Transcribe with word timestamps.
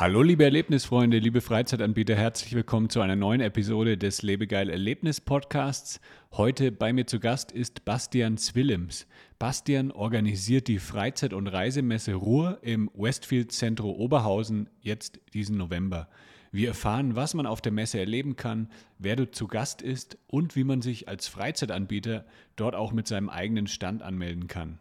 Hallo 0.00 0.22
liebe 0.22 0.44
Erlebnisfreunde, 0.44 1.18
liebe 1.18 1.40
Freizeitanbieter, 1.40 2.14
herzlich 2.14 2.54
willkommen 2.54 2.88
zu 2.88 3.00
einer 3.00 3.16
neuen 3.16 3.40
Episode 3.40 3.98
des 3.98 4.22
Lebegeil 4.22 4.70
Erlebnis 4.70 5.20
Podcasts. 5.20 6.00
Heute 6.30 6.70
bei 6.70 6.92
mir 6.92 7.08
zu 7.08 7.18
Gast 7.18 7.50
ist 7.50 7.84
Bastian 7.84 8.36
Zwillems. 8.36 9.08
Bastian 9.40 9.90
organisiert 9.90 10.68
die 10.68 10.78
Freizeit- 10.78 11.32
und 11.32 11.48
Reisemesse 11.48 12.14
Ruhr 12.14 12.60
im 12.62 12.88
Westfield 12.94 13.50
Zentro 13.50 13.90
Oberhausen 13.90 14.70
jetzt 14.80 15.18
diesen 15.34 15.56
November. 15.56 16.08
Wir 16.52 16.68
erfahren, 16.68 17.16
was 17.16 17.34
man 17.34 17.46
auf 17.46 17.60
der 17.60 17.72
Messe 17.72 17.98
erleben 17.98 18.36
kann, 18.36 18.70
wer 19.00 19.16
dort 19.16 19.34
zu 19.34 19.48
Gast 19.48 19.82
ist 19.82 20.16
und 20.28 20.54
wie 20.54 20.62
man 20.62 20.80
sich 20.80 21.08
als 21.08 21.26
Freizeitanbieter 21.26 22.24
dort 22.54 22.76
auch 22.76 22.92
mit 22.92 23.08
seinem 23.08 23.30
eigenen 23.30 23.66
Stand 23.66 24.02
anmelden 24.02 24.46
kann. 24.46 24.78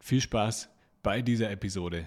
Viel 0.00 0.20
Spaß 0.20 0.68
bei 1.04 1.22
dieser 1.22 1.48
Episode. 1.52 2.06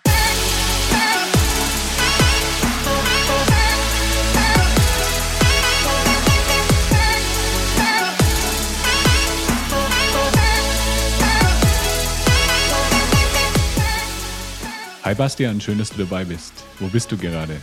Hi 15.11 15.15
Bastian, 15.15 15.59
schön, 15.59 15.77
dass 15.77 15.89
du 15.89 15.97
dabei 15.97 16.23
bist. 16.23 16.53
Wo 16.79 16.87
bist 16.87 17.11
du 17.11 17.17
gerade? 17.17 17.57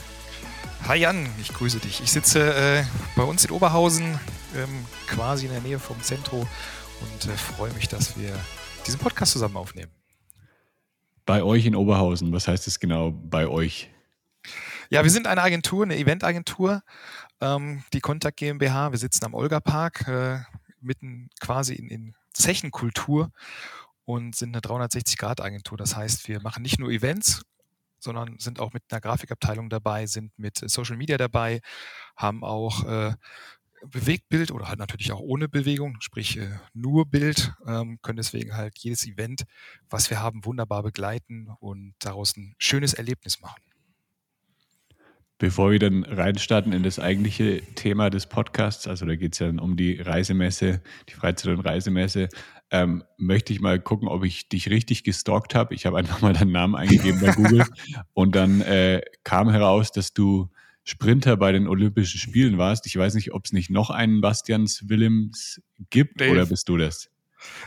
Hi 0.87 0.99
Jan, 0.99 1.27
ich 1.41 1.49
grüße 1.49 1.79
dich. 1.79 2.03
Ich 2.03 2.13
sitze 2.13 2.55
äh, 2.55 2.85
bei 3.17 3.23
uns 3.23 3.43
in 3.47 3.53
Oberhausen, 3.53 4.21
ähm, 4.55 4.85
quasi 5.07 5.47
in 5.47 5.53
der 5.53 5.63
Nähe 5.63 5.79
vom 5.79 5.99
Zentro 6.03 6.41
und 6.41 7.25
äh, 7.25 7.35
freue 7.39 7.73
mich, 7.73 7.89
dass 7.89 8.19
wir 8.19 8.39
diesen 8.87 9.01
Podcast 9.01 9.33
zusammen 9.33 9.57
aufnehmen. 9.57 9.91
Bei 11.25 11.43
euch 11.43 11.65
in 11.65 11.75
Oberhausen, 11.75 12.31
was 12.33 12.47
heißt 12.49 12.67
es 12.67 12.81
genau 12.81 13.13
bei 13.13 13.49
euch? 13.49 13.89
Ja, 14.91 15.03
wir 15.03 15.11
sind 15.11 15.27
eine 15.27 15.41
Agentur, 15.41 15.85
eine 15.85 15.97
Eventagentur, 15.97 16.83
ähm, 17.41 17.83
die 17.95 18.01
Kontakt 18.01 18.37
GmbH. 18.37 18.93
Wir 18.93 18.99
sitzen 18.99 19.25
am 19.25 19.33
Olga-Park, 19.33 20.07
äh, 20.07 20.41
mitten 20.83 21.31
quasi 21.41 21.77
in, 21.77 21.89
in 21.89 22.15
Zechenkultur 22.35 23.33
und 24.09 24.34
sind 24.34 24.56
eine 24.56 24.62
360-Grad-Agentur. 24.62 25.77
Das 25.77 25.95
heißt, 25.95 26.28
wir 26.28 26.41
machen 26.41 26.62
nicht 26.62 26.81
nur 26.81 26.91
Events, 26.91 27.42
sondern 27.98 28.39
sind 28.39 28.59
auch 28.59 28.73
mit 28.73 28.83
einer 28.91 29.03
Grafikabteilung 29.03 29.69
dabei, 29.69 30.06
sind 30.06 30.33
mit 30.39 30.56
Social 30.65 30.97
Media 30.97 31.19
dabei, 31.19 31.61
haben 32.17 32.42
auch 32.42 32.84
äh, 32.87 33.12
Bewegtbild 33.84 34.50
oder 34.50 34.69
halt 34.69 34.78
natürlich 34.78 35.12
auch 35.12 35.20
ohne 35.20 35.47
Bewegung, 35.47 36.00
sprich 36.00 36.39
äh, 36.39 36.48
nur 36.73 37.05
Bild, 37.05 37.53
ähm, 37.67 37.98
können 38.00 38.17
deswegen 38.17 38.56
halt 38.56 38.78
jedes 38.78 39.06
Event, 39.06 39.42
was 39.91 40.09
wir 40.09 40.22
haben, 40.22 40.47
wunderbar 40.47 40.83
begleiten 40.83 41.50
und 41.61 41.93
daraus 41.98 42.34
ein 42.34 42.55
schönes 42.56 42.95
Erlebnis 42.95 43.43
machen. 43.43 43.61
Bevor 45.41 45.70
wir 45.70 45.78
dann 45.78 46.03
reinstarten 46.03 46.72
in 46.72 46.83
das 46.83 46.98
eigentliche 46.98 47.61
Thema 47.75 48.11
des 48.11 48.27
Podcasts, 48.27 48.89
also 48.89 49.06
da 49.06 49.15
geht 49.15 49.34
es 49.34 49.39
ja 49.39 49.50
um 49.50 49.77
die 49.77 50.00
Reisemesse, 50.00 50.83
die 51.09 51.15
Freizeit- 51.15 51.56
und 51.56 51.61
Reisemesse, 51.61 52.28
ähm, 52.71 53.05
möchte 53.17 53.53
ich 53.53 53.61
mal 53.61 53.81
gucken, 53.81 54.09
ob 54.09 54.25
ich 54.25 54.49
dich 54.49 54.71
richtig 54.71 55.05
gestalkt 55.05 55.55
habe. 55.55 55.75
Ich 55.75 55.87
habe 55.87 55.99
einfach 55.99 56.21
mal 56.21 56.33
deinen 56.33 56.53
Namen 56.53 56.75
eingegeben 56.75 57.21
bei 57.21 57.33
Google 57.33 57.65
und 58.15 58.34
dann 58.34 58.61
äh, 58.61 59.03
kam 59.25 59.51
heraus, 59.51 59.93
dass 59.93 60.12
du 60.12 60.51
Sprinter 60.84 61.37
bei 61.37 61.53
den 61.53 61.67
Olympischen 61.69 62.19
Spielen 62.19 62.57
warst. 62.57 62.87
Ich 62.87 62.97
weiß 62.97 63.15
nicht, 63.15 63.33
ob 63.33 63.45
es 63.45 63.53
nicht 63.53 63.71
noch 63.71 63.91
einen 63.91 64.21
Bastians 64.21 64.89
Willems 64.89 65.61
gibt 65.91 66.21
nee. 66.21 66.31
oder 66.31 66.47
bist 66.47 66.69
du 66.69 66.77
das? 66.77 67.11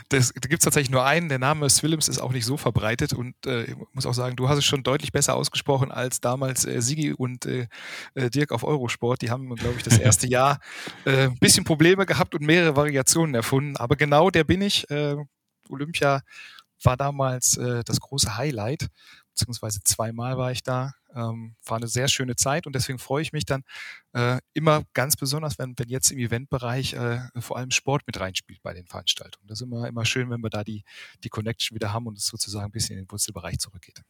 Das, 0.08 0.32
da 0.34 0.48
gibt 0.48 0.60
es 0.60 0.64
tatsächlich 0.64 0.90
nur 0.90 1.04
einen. 1.04 1.28
Der 1.28 1.38
Name 1.38 1.68
Swillems 1.68 2.08
ist 2.08 2.18
auch 2.18 2.32
nicht 2.32 2.44
so 2.44 2.56
verbreitet 2.56 3.12
und 3.12 3.34
äh, 3.46 3.64
ich 3.64 3.76
muss 3.92 4.06
auch 4.06 4.14
sagen, 4.14 4.36
du 4.36 4.48
hast 4.48 4.58
es 4.58 4.64
schon 4.64 4.82
deutlich 4.82 5.12
besser 5.12 5.34
ausgesprochen 5.34 5.90
als 5.90 6.20
damals 6.20 6.64
äh, 6.64 6.80
Sigi 6.80 7.12
und 7.12 7.46
äh, 7.46 7.68
äh 8.14 8.30
Dirk 8.30 8.52
auf 8.52 8.64
Eurosport. 8.64 9.22
Die 9.22 9.30
haben, 9.30 9.54
glaube 9.54 9.74
ich, 9.76 9.82
das 9.82 9.98
erste 9.98 10.26
Jahr 10.26 10.60
äh, 11.04 11.24
ein 11.24 11.38
bisschen 11.38 11.64
Probleme 11.64 12.06
gehabt 12.06 12.34
und 12.34 12.42
mehrere 12.42 12.76
Variationen 12.76 13.34
erfunden. 13.34 13.76
Aber 13.76 13.96
genau 13.96 14.30
der 14.30 14.44
bin 14.44 14.62
ich. 14.62 14.88
Äh, 14.90 15.16
Olympia 15.68 16.22
war 16.84 16.96
damals 16.96 17.52
das 17.52 18.00
große 18.00 18.36
Highlight 18.36 18.88
beziehungsweise 19.32 19.80
zweimal 19.84 20.36
war 20.36 20.52
ich 20.52 20.62
da. 20.62 20.92
Ähm, 21.14 21.56
war 21.66 21.76
eine 21.76 21.88
sehr 21.88 22.08
schöne 22.08 22.36
Zeit 22.36 22.66
und 22.66 22.74
deswegen 22.74 22.98
freue 22.98 23.22
ich 23.22 23.32
mich 23.32 23.44
dann 23.44 23.64
äh, 24.14 24.38
immer 24.54 24.82
ganz 24.94 25.16
besonders, 25.16 25.58
wenn, 25.58 25.74
wenn 25.78 25.88
jetzt 25.88 26.10
im 26.10 26.18
Eventbereich 26.18 26.94
äh, 26.94 27.20
vor 27.38 27.58
allem 27.58 27.70
Sport 27.70 28.02
mit 28.06 28.18
reinspielt 28.18 28.62
bei 28.62 28.72
den 28.72 28.86
Veranstaltungen. 28.86 29.46
Das 29.46 29.60
ist 29.60 29.66
immer, 29.66 29.86
immer 29.86 30.06
schön, 30.06 30.30
wenn 30.30 30.42
wir 30.42 30.50
da 30.50 30.64
die, 30.64 30.84
die 31.22 31.28
Connection 31.28 31.74
wieder 31.74 31.92
haben 31.92 32.06
und 32.06 32.16
es 32.16 32.26
sozusagen 32.26 32.66
ein 32.66 32.70
bisschen 32.70 32.98
in 32.98 33.04
den 33.04 33.10
Wurzelbereich 33.10 33.58
zurückgeht. 33.58 34.02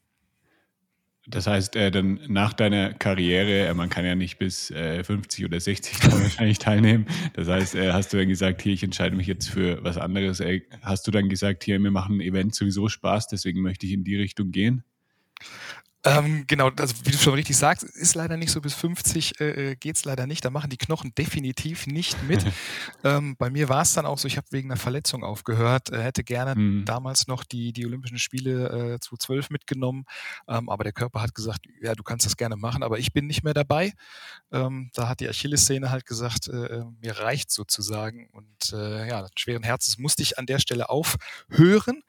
Das 1.29 1.47
heißt, 1.47 1.77
äh, 1.77 1.93
dann 1.93 2.21
nach 2.27 2.53
deiner 2.53 2.95
Karriere, 2.95 3.69
äh, 3.69 3.75
man 3.75 3.89
kann 3.89 4.05
ja 4.05 4.17
nicht 4.17 4.39
bis 4.39 4.73
äh, 4.73 5.05
50 5.05 5.45
oder 5.45 5.61
60 5.61 6.03
wahrscheinlich 6.13 6.59
teilnehmen. 6.59 7.07
Das 7.35 7.47
heißt, 7.47 7.77
äh, 7.77 7.93
hast 7.93 8.13
du 8.13 8.17
dann 8.17 8.29
gesagt, 8.29 8.61
hier, 8.61 8.73
ich 8.73 8.83
entscheide 8.83 9.15
mich 9.15 9.29
jetzt 9.29 9.49
für 9.49 9.83
was 9.85 9.99
anderes. 9.99 10.41
Äh, 10.41 10.63
hast 10.83 11.07
du 11.07 11.13
dann 11.13 11.29
gesagt, 11.29 11.63
hier, 11.63 11.79
mir 11.79 11.93
machen 11.93 12.21
Events 12.21 12.59
sowieso 12.59 12.89
Spaß, 12.89 13.29
deswegen 13.29 13.63
möchte 13.63 13.87
ich 13.87 13.93
in 13.93 14.03
die 14.03 14.17
Richtung 14.17 14.51
gehen? 14.51 14.83
Ähm, 16.05 16.45
genau, 16.49 16.69
also 16.77 16.95
wie 17.05 17.13
du 17.13 17.19
schon 17.19 17.35
richtig 17.35 17.57
sagst, 17.57 17.85
ist 17.85 18.17
leider 18.17 18.37
nicht 18.37 18.51
so 18.51 18.61
bis 18.61 18.75
50 18.75 19.41
äh, 19.41 19.71
äh 19.71 19.77
geht 19.77 19.97
es 19.97 20.05
leider 20.05 20.27
nicht. 20.27 20.45
Da 20.45 20.51
machen 20.51 20.69
die 20.69 20.77
Knochen 20.77 21.15
definitiv 21.15 21.87
nicht 21.87 22.21
mit. 22.25 22.45
ähm, 23.05 23.37
bei 23.37 23.51
mir 23.51 23.69
war 23.69 23.83
es 23.83 23.93
dann 23.95 24.05
auch 24.05 24.19
so, 24.19 24.27
ich 24.27 24.37
habe 24.37 24.49
wegen 24.51 24.71
einer 24.71 24.81
Verletzung 24.81 25.23
aufgehört, 25.23 25.91
äh, 25.91 26.03
hätte 26.03 26.25
gerne 26.25 26.57
mhm. 26.57 26.85
damals 26.85 27.29
noch 27.29 27.45
die, 27.45 27.73
die 27.73 27.87
Olympischen 27.87 28.19
Spiele 28.19 28.95
äh, 28.95 29.01
2012 29.01 29.51
mitgenommen, 29.51 30.05
ähm, 30.49 30.69
aber 30.69 30.83
der 30.83 30.93
Körper 30.93 31.23
hat 31.23 31.35
gesagt, 31.37 31.67
ja, 31.81 31.95
du 31.95 32.03
kannst 32.03 32.27
das 32.27 32.37
gerne 32.37 32.57
machen, 32.57 32.83
aber 32.83 32.99
ich 32.99 33.13
bin 33.13 33.29
nicht 33.29 33.45
mehr 33.45 33.55
dabei. 33.55 33.93
Ähm, 34.51 34.91
da 34.95 35.09
hat 35.09 35.21
die 35.21 35.29
Achillessehne 35.29 35.91
halt 35.91 36.05
gesagt, 36.05 36.49
äh, 36.49 36.79
äh 36.79 36.85
mir 37.01 37.19
reicht 37.19 37.53
sozusagen 37.53 38.29
und 38.33 38.73
äh, 38.73 39.09
ja, 39.09 39.25
schweren 39.37 39.63
Herzens 39.63 39.99
musste 39.99 40.23
ich 40.23 40.37
an 40.37 40.47
der 40.47 40.59
Stelle 40.59 40.89
aufhören, 40.91 42.03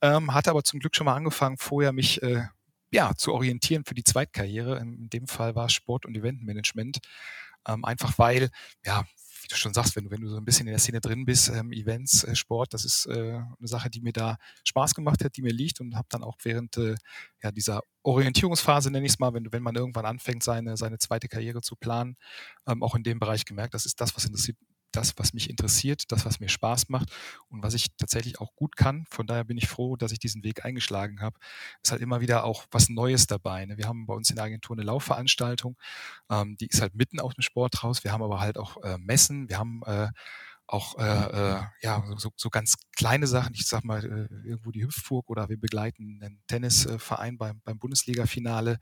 ähm, 0.00 0.32
hatte 0.32 0.50
aber 0.50 0.64
zum 0.64 0.80
Glück 0.80 0.96
schon 0.96 1.04
mal 1.04 1.14
angefangen, 1.14 1.58
vorher 1.58 1.92
mich 1.92 2.22
äh, 2.22 2.44
ja, 2.90 3.12
zu 3.16 3.32
orientieren 3.32 3.84
für 3.84 3.94
die 3.94 4.04
Zweitkarriere. 4.04 4.78
In 4.78 5.10
dem 5.10 5.26
Fall 5.26 5.54
war 5.54 5.66
es 5.66 5.72
Sport- 5.72 6.06
und 6.06 6.16
Eventmanagement. 6.16 6.98
Ähm, 7.66 7.84
einfach 7.84 8.18
weil, 8.18 8.50
ja, 8.84 9.04
wie 9.44 9.48
du 9.48 9.56
schon 9.56 9.74
sagst, 9.74 9.94
wenn 9.94 10.04
du, 10.04 10.10
wenn 10.10 10.22
du 10.22 10.28
so 10.28 10.36
ein 10.36 10.44
bisschen 10.44 10.66
in 10.66 10.72
der 10.72 10.80
Szene 10.80 11.00
drin 11.00 11.24
bist, 11.24 11.50
ähm, 11.50 11.72
Events, 11.72 12.24
äh, 12.24 12.34
Sport, 12.34 12.72
das 12.72 12.84
ist 12.84 13.06
äh, 13.06 13.12
eine 13.12 13.68
Sache, 13.68 13.90
die 13.90 14.00
mir 14.00 14.12
da 14.12 14.36
Spaß 14.64 14.94
gemacht 14.94 15.22
hat, 15.22 15.36
die 15.36 15.42
mir 15.42 15.52
liegt 15.52 15.80
und 15.80 15.96
habe 15.96 16.06
dann 16.10 16.22
auch 16.24 16.36
während 16.42 16.76
äh, 16.78 16.94
ja, 17.42 17.52
dieser 17.52 17.80
Orientierungsphase, 18.02 18.90
nenne 18.90 19.06
ich 19.06 19.12
es 19.12 19.18
mal, 19.18 19.34
wenn, 19.34 19.52
wenn 19.52 19.62
man 19.62 19.76
irgendwann 19.76 20.06
anfängt, 20.06 20.42
seine, 20.42 20.76
seine 20.76 20.98
zweite 20.98 21.28
Karriere 21.28 21.60
zu 21.60 21.76
planen, 21.76 22.16
ähm, 22.66 22.82
auch 22.82 22.94
in 22.94 23.02
dem 23.02 23.18
Bereich 23.18 23.44
gemerkt, 23.44 23.74
das 23.74 23.86
ist 23.86 24.00
das, 24.00 24.16
was 24.16 24.24
interessiert, 24.24 24.56
das, 24.96 25.14
was 25.16 25.32
mich 25.32 25.50
interessiert, 25.50 26.10
das, 26.12 26.24
was 26.24 26.40
mir 26.40 26.48
Spaß 26.48 26.88
macht 26.88 27.10
und 27.48 27.62
was 27.62 27.74
ich 27.74 27.88
tatsächlich 27.96 28.40
auch 28.40 28.54
gut 28.54 28.76
kann. 28.76 29.04
Von 29.10 29.26
daher 29.26 29.44
bin 29.44 29.58
ich 29.58 29.68
froh, 29.68 29.96
dass 29.96 30.12
ich 30.12 30.18
diesen 30.18 30.44
Weg 30.44 30.64
eingeschlagen 30.64 31.20
habe. 31.20 31.38
Ist 31.82 31.92
halt 31.92 32.02
immer 32.02 32.20
wieder 32.20 32.44
auch 32.44 32.66
was 32.70 32.88
Neues 32.88 33.26
dabei. 33.26 33.66
Ne? 33.66 33.76
Wir 33.76 33.88
haben 33.88 34.06
bei 34.06 34.14
uns 34.14 34.30
in 34.30 34.36
der 34.36 34.44
Agentur 34.44 34.76
eine 34.76 34.84
Laufveranstaltung, 34.84 35.76
ähm, 36.30 36.56
die 36.56 36.66
ist 36.66 36.80
halt 36.80 36.94
mitten 36.94 37.20
aus 37.20 37.34
dem 37.34 37.42
Sport 37.42 37.82
raus. 37.82 38.04
Wir 38.04 38.12
haben 38.12 38.22
aber 38.22 38.40
halt 38.40 38.58
auch 38.58 38.82
äh, 38.82 38.98
Messen, 38.98 39.48
wir 39.48 39.58
haben 39.58 39.82
äh, 39.86 40.08
auch 40.66 40.98
äh, 40.98 41.02
äh, 41.02 41.62
ja 41.82 42.04
so, 42.16 42.30
so 42.36 42.50
ganz 42.50 42.76
kleine 42.96 43.26
Sachen. 43.26 43.54
Ich 43.54 43.66
sag 43.66 43.84
mal 43.84 44.04
äh, 44.04 44.48
irgendwo 44.48 44.70
die 44.70 44.84
Hüpfburg 44.84 45.28
oder 45.28 45.48
wir 45.48 45.58
begleiten 45.58 46.20
einen 46.22 46.42
Tennisverein 46.46 47.36
beim, 47.36 47.60
beim 47.64 47.78
Bundesliga-Finale, 47.78 48.78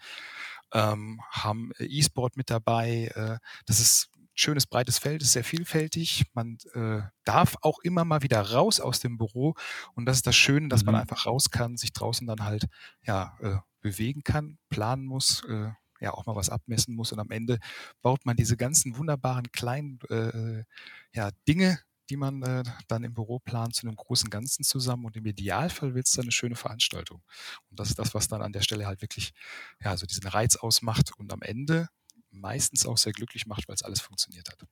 ähm, 0.73 1.21
haben 1.31 1.73
E-Sport 1.79 2.37
mit 2.37 2.51
dabei. 2.51 3.11
Äh, 3.15 3.39
das 3.67 3.81
ist 3.81 4.11
schönes 4.35 4.67
breites 4.67 4.99
Feld, 4.99 5.23
ist 5.23 5.33
sehr 5.33 5.45
vielfältig. 5.45 6.25
Man 6.35 6.59
äh, 6.75 7.03
darf 7.25 7.57
auch 7.63 7.79
immer 7.81 8.05
mal 8.05 8.23
wieder 8.23 8.41
raus 8.41 8.81
aus 8.81 9.01
dem 9.01 9.19
Büro 9.19 9.55
und 9.95 10.07
das 10.07 10.17
ist 10.17 10.27
das 10.27 10.37
Schöne, 10.37 10.69
dass 10.69 10.83
mhm. 10.83 10.93
man 10.93 11.01
einfach 11.03 11.27
raus 11.27 11.51
kann, 11.51 11.77
sich 11.77 11.93
draußen 11.93 12.27
dann 12.27 12.45
halt 12.45 12.67
ja 13.03 13.37
äh, 13.41 13.57
bewegen 13.81 14.23
kann, 14.23 14.59
planen 14.69 15.05
muss, 15.05 15.45
äh, 15.49 15.71
ja 16.01 16.13
auch 16.13 16.27
mal 16.27 16.37
was 16.37 16.51
abmessen 16.51 16.95
muss 16.95 17.13
und 17.13 17.21
am 17.21 17.31
Ende 17.31 17.59
baut 18.01 18.25
man 18.25 18.37
diese 18.37 18.57
ganzen 18.57 18.97
wunderbaren 18.97 19.53
kleinen 19.53 19.99
äh, 20.11 20.65
ja, 21.13 21.31
Dinge, 21.47 21.79
die 22.11 22.17
man 22.17 22.43
äh, 22.43 22.63
dann 22.89 23.05
im 23.05 23.15
Büro 23.15 23.39
plant, 23.39 23.75
zu 23.75 23.87
einem 23.87 23.97
großen 23.97 24.29
Ganzen 24.29 24.65
zusammen 24.65 25.05
und 25.05 25.17
im 25.17 25.25
Idealfall 25.25 25.95
wird 25.95 26.07
es 26.07 26.13
dann 26.13 26.25
eine 26.25 26.33
schöne 26.33 26.57
Veranstaltung. 26.57 27.23
Und 27.71 27.79
das 27.79 27.91
ist 27.91 27.99
das, 27.99 28.15
was 28.15 28.29
dann 28.29 28.43
an 28.43 28.53
der 28.53 28.63
Stelle 28.63 28.87
halt 28.87 29.01
wirklich 29.01 29.33
ja 29.81 29.97
so 29.97 30.07
diesen 30.07 30.27
Reiz 30.27 30.57
ausmacht 30.57 31.13
und 31.17 31.33
am 31.33 31.43
Ende 31.43 31.89
meistens 32.33 32.87
auch 32.87 32.99
sehr 32.99 33.13
glücklich 33.13 33.47
macht, 33.47 33.69
weil 33.69 33.75
es 33.75 33.83
alles 33.83 34.01
funktioniert 34.01 34.49
hat. 34.51 34.67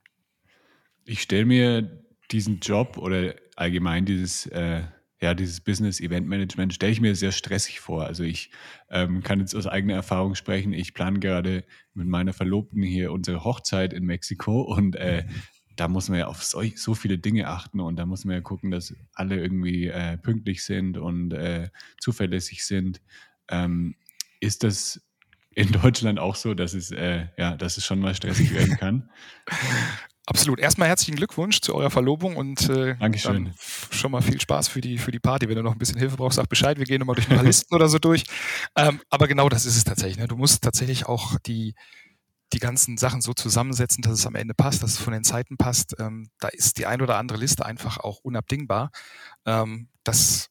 Ich 1.05 1.21
stelle 1.21 1.45
mir 1.45 2.03
diesen 2.31 2.59
Job 2.59 2.97
oder 2.97 3.35
allgemein 3.55 4.05
dieses, 4.05 4.45
äh, 4.47 4.83
ja, 5.21 5.33
dieses 5.33 5.61
Business 5.61 5.99
Event 5.99 6.27
Management 6.27 6.73
stelle 6.73 6.91
ich 6.91 7.01
mir 7.01 7.15
sehr 7.15 7.31
stressig 7.31 7.79
vor. 7.79 8.05
Also 8.05 8.23
ich 8.23 8.51
ähm, 8.89 9.21
kann 9.21 9.39
jetzt 9.39 9.55
aus 9.55 9.67
eigener 9.67 9.93
Erfahrung 9.93 10.35
sprechen. 10.35 10.73
Ich 10.73 10.93
plane 10.93 11.19
gerade 11.19 11.63
mit 11.93 12.07
meiner 12.07 12.33
Verlobten 12.33 12.81
hier 12.81 13.11
unsere 13.11 13.43
Hochzeit 13.43 13.93
in 13.93 14.05
Mexiko 14.05 14.61
und 14.61 14.95
äh, 14.95 15.25
da 15.75 15.87
muss 15.87 16.09
man 16.09 16.19
ja 16.19 16.27
auf 16.27 16.43
so, 16.43 16.61
so, 16.75 16.95
viele 16.95 17.17
Dinge 17.17 17.47
achten 17.47 17.79
und 17.79 17.95
da 17.95 18.05
muss 18.05 18.25
man 18.25 18.35
ja 18.35 18.41
gucken, 18.41 18.71
dass 18.71 18.93
alle 19.13 19.39
irgendwie 19.39 19.87
äh, 19.87 20.17
pünktlich 20.17 20.63
sind 20.63 20.97
und 20.97 21.33
äh, 21.33 21.69
zuverlässig 21.99 22.65
sind. 22.65 23.01
Ähm, 23.47 23.95
ist 24.39 24.63
das 24.63 25.01
in 25.53 25.71
Deutschland 25.71 26.19
auch 26.19 26.35
so, 26.35 26.53
dass 26.53 26.73
es, 26.73 26.91
äh, 26.91 27.27
ja, 27.37 27.55
dass 27.57 27.77
es 27.77 27.85
schon 27.85 27.99
mal 27.99 28.15
stressig 28.15 28.53
werden 28.53 28.77
kann? 28.77 29.09
Absolut. 30.25 30.59
Erstmal 30.59 30.87
herzlichen 30.87 31.15
Glückwunsch 31.15 31.61
zu 31.61 31.75
eurer 31.75 31.89
Verlobung 31.89 32.37
und 32.37 32.69
äh, 32.69 32.95
Dankeschön. 32.95 33.53
schon 33.57 34.11
mal 34.11 34.21
viel 34.21 34.39
Spaß 34.39 34.67
für 34.67 34.79
die, 34.79 34.97
für 34.97 35.11
die 35.11 35.19
Party. 35.19 35.49
Wenn 35.49 35.55
du 35.55 35.63
noch 35.63 35.73
ein 35.73 35.79
bisschen 35.79 35.97
Hilfe 35.97 36.15
brauchst, 36.15 36.37
sag 36.37 36.47
Bescheid. 36.47 36.77
Wir 36.77 36.85
gehen 36.85 36.99
nochmal 36.99 37.15
durch 37.15 37.29
ein 37.29 37.35
paar 37.35 37.43
Listen 37.43 37.73
oder 37.73 37.89
so 37.89 37.99
durch. 37.99 38.23
Ähm, 38.75 39.01
aber 39.09 39.27
genau 39.27 39.49
das 39.49 39.65
ist 39.65 39.75
es 39.75 39.83
tatsächlich. 39.83 40.17
Ne? 40.17 40.27
Du 40.27 40.37
musst 40.37 40.63
tatsächlich 40.63 41.07
auch 41.07 41.37
die, 41.39 41.73
die 42.53 42.59
ganzen 42.59 42.97
Sachen 42.97 43.21
so 43.21 43.33
zusammensetzen, 43.33 44.03
dass 44.03 44.13
es 44.13 44.27
am 44.27 44.35
Ende 44.35 44.53
passt, 44.53 44.83
dass 44.83 44.91
es 44.91 44.99
von 44.99 45.11
den 45.11 45.23
Zeiten 45.23 45.57
passt. 45.57 45.95
Ähm, 45.99 46.29
da 46.39 46.49
ist 46.49 46.77
die 46.77 46.85
ein 46.85 47.01
oder 47.01 47.17
andere 47.17 47.39
Liste 47.39 47.65
einfach 47.65 47.97
auch 47.97 48.19
unabdingbar. 48.19 48.91
Ähm, 49.45 49.89
das 50.03 50.50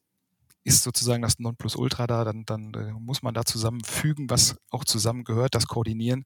ist 0.65 0.83
sozusagen 0.83 1.23
das 1.23 1.39
Nonplusultra 1.39 2.07
da, 2.07 2.25
dann, 2.25 2.45
dann 2.45 2.73
äh, 2.75 2.93
muss 2.93 3.23
man 3.23 3.35
da 3.35 3.45
zusammenfügen, 3.45 4.29
was 4.31 4.57
auch 4.71 4.85
zusammengehört, 4.85 5.55
das 5.55 5.67
koordinieren. 5.67 6.25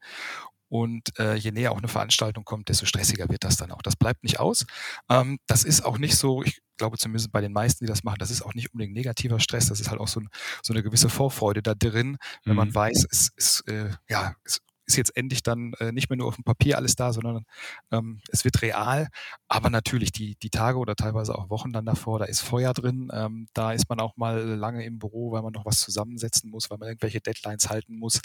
Und 0.69 1.16
äh, 1.20 1.34
je 1.34 1.52
näher 1.52 1.70
auch 1.70 1.78
eine 1.78 1.88
Veranstaltung 1.88 2.44
kommt, 2.44 2.69
desto 2.69 2.84
stressiger 2.86 3.28
wird 3.28 3.44
das 3.44 3.56
dann 3.56 3.70
auch. 3.70 3.82
Das 3.82 3.94
bleibt 3.94 4.25
nicht 4.25 4.40
aus. 4.40 4.66
Ähm, 5.08 5.38
das 5.46 5.62
ist 5.62 5.84
auch 5.84 5.98
nicht 5.98 6.16
so, 6.16 6.42
ich 6.42 6.60
glaube 6.78 6.98
zumindest 6.98 7.31
bei 7.31 7.40
den 7.40 7.52
meisten, 7.52 7.84
die 7.84 7.88
das 7.88 8.02
machen, 8.02 8.19
das 8.19 8.31
ist 8.31 8.42
auch 8.42 8.54
nicht 8.54 8.72
unbedingt 8.72 8.94
negativer 8.94 9.38
Stress. 9.38 9.69
Das 9.69 9.81
ist 9.81 9.90
halt 9.90 10.00
auch 10.00 10.08
so, 10.08 10.20
ein, 10.20 10.28
so 10.62 10.72
eine 10.72 10.82
gewisse 10.82 11.08
Vorfreude 11.08 11.62
da 11.62 11.75
drin, 11.75 12.16
wenn 12.44 12.54
mhm. 12.54 12.56
man 12.56 12.75
weiß, 12.75 13.06
es 13.08 13.30
ist, 13.37 13.69
äh, 13.69 13.90
ja, 14.08 14.34
es 14.44 14.60
ist 14.86 14.96
jetzt 14.96 15.16
endlich 15.16 15.42
dann 15.42 15.72
äh, 15.81 15.92
nicht 15.92 16.10
mehr 16.10 16.16
nur 16.16 16.28
auf 16.28 16.36
dem 16.36 16.44
Papier 16.44 16.76
alles 16.76 16.96
da, 16.96 17.12
sondern 17.12 17.44
ähm, 17.90 18.20
es 18.31 18.44
wird 18.44 18.62
real. 18.62 19.08
Aber 19.48 19.70
natürlich 19.70 20.12
die, 20.12 20.36
die 20.36 20.50
Tage 20.50 20.78
oder 20.78 20.96
teilweise 20.96 21.36
auch 21.36 21.50
Wochen 21.50 21.72
dann 21.72 21.86
davor, 21.86 22.19
da 22.19 22.25
ist 22.26 22.40
Feuer 22.40 22.72
drin. 22.75 23.10
Ähm, 23.12 23.48
da 23.54 23.72
ist 23.72 23.88
man 23.88 24.00
auch 24.00 24.16
mal 24.16 24.38
lange 24.40 24.84
im 24.84 24.98
Büro, 24.98 25.32
weil 25.32 25.42
man 25.42 25.52
noch 25.52 25.66
was 25.66 25.81
zusammensetzen 25.81 26.50
muss, 26.50 26.70
weil 26.70 26.78
man 26.78 26.88
irgendwelche 26.88 27.20
Deadlines 27.20 27.70
halten 27.70 27.96
muss. 27.98 28.20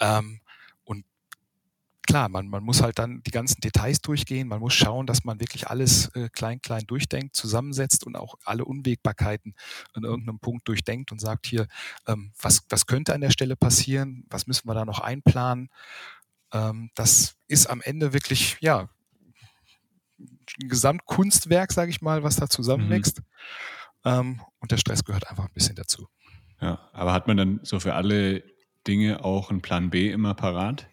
Ähm, 0.00 0.40
klar, 2.02 2.28
man, 2.28 2.48
man 2.48 2.62
muss 2.62 2.82
halt 2.82 2.98
dann 2.98 3.22
die 3.22 3.30
ganzen 3.30 3.60
Details 3.60 4.00
durchgehen, 4.00 4.48
man 4.48 4.60
muss 4.60 4.74
schauen, 4.74 5.06
dass 5.06 5.24
man 5.24 5.40
wirklich 5.40 5.68
alles 5.68 6.08
äh, 6.14 6.28
klein, 6.28 6.60
klein 6.60 6.84
durchdenkt, 6.86 7.34
zusammensetzt 7.36 8.04
und 8.04 8.16
auch 8.16 8.34
alle 8.44 8.64
Unwägbarkeiten 8.64 9.54
an 9.94 10.04
irgendeinem 10.04 10.38
Punkt 10.38 10.66
durchdenkt 10.68 11.12
und 11.12 11.20
sagt 11.20 11.46
hier, 11.46 11.66
ähm, 12.06 12.32
was, 12.40 12.62
was 12.68 12.86
könnte 12.86 13.14
an 13.14 13.20
der 13.20 13.30
Stelle 13.30 13.56
passieren, 13.56 14.24
was 14.30 14.46
müssen 14.46 14.68
wir 14.68 14.74
da 14.74 14.84
noch 14.84 15.00
einplanen. 15.00 15.68
Ähm, 16.52 16.90
das 16.94 17.36
ist 17.48 17.66
am 17.66 17.80
Ende 17.80 18.12
wirklich, 18.12 18.56
ja, 18.60 18.88
ein 20.18 20.68
Gesamtkunstwerk, 20.68 21.72
sage 21.72 21.90
ich 21.90 22.02
mal, 22.02 22.22
was 22.22 22.36
da 22.36 22.48
zusammenwächst. 22.48 23.20
Mhm. 23.20 23.24
Ähm, 24.04 24.40
und 24.60 24.70
der 24.70 24.76
Stress 24.76 25.04
gehört 25.04 25.28
einfach 25.28 25.44
ein 25.44 25.54
bisschen 25.54 25.76
dazu. 25.76 26.08
Ja, 26.60 26.90
aber 26.92 27.12
hat 27.12 27.26
man 27.26 27.36
dann 27.36 27.60
so 27.62 27.80
für 27.80 27.94
alle 27.94 28.44
Dinge 28.86 29.24
auch 29.24 29.50
einen 29.50 29.62
Plan 29.62 29.90
B 29.90 30.10
immer 30.10 30.34
parat? 30.34 30.88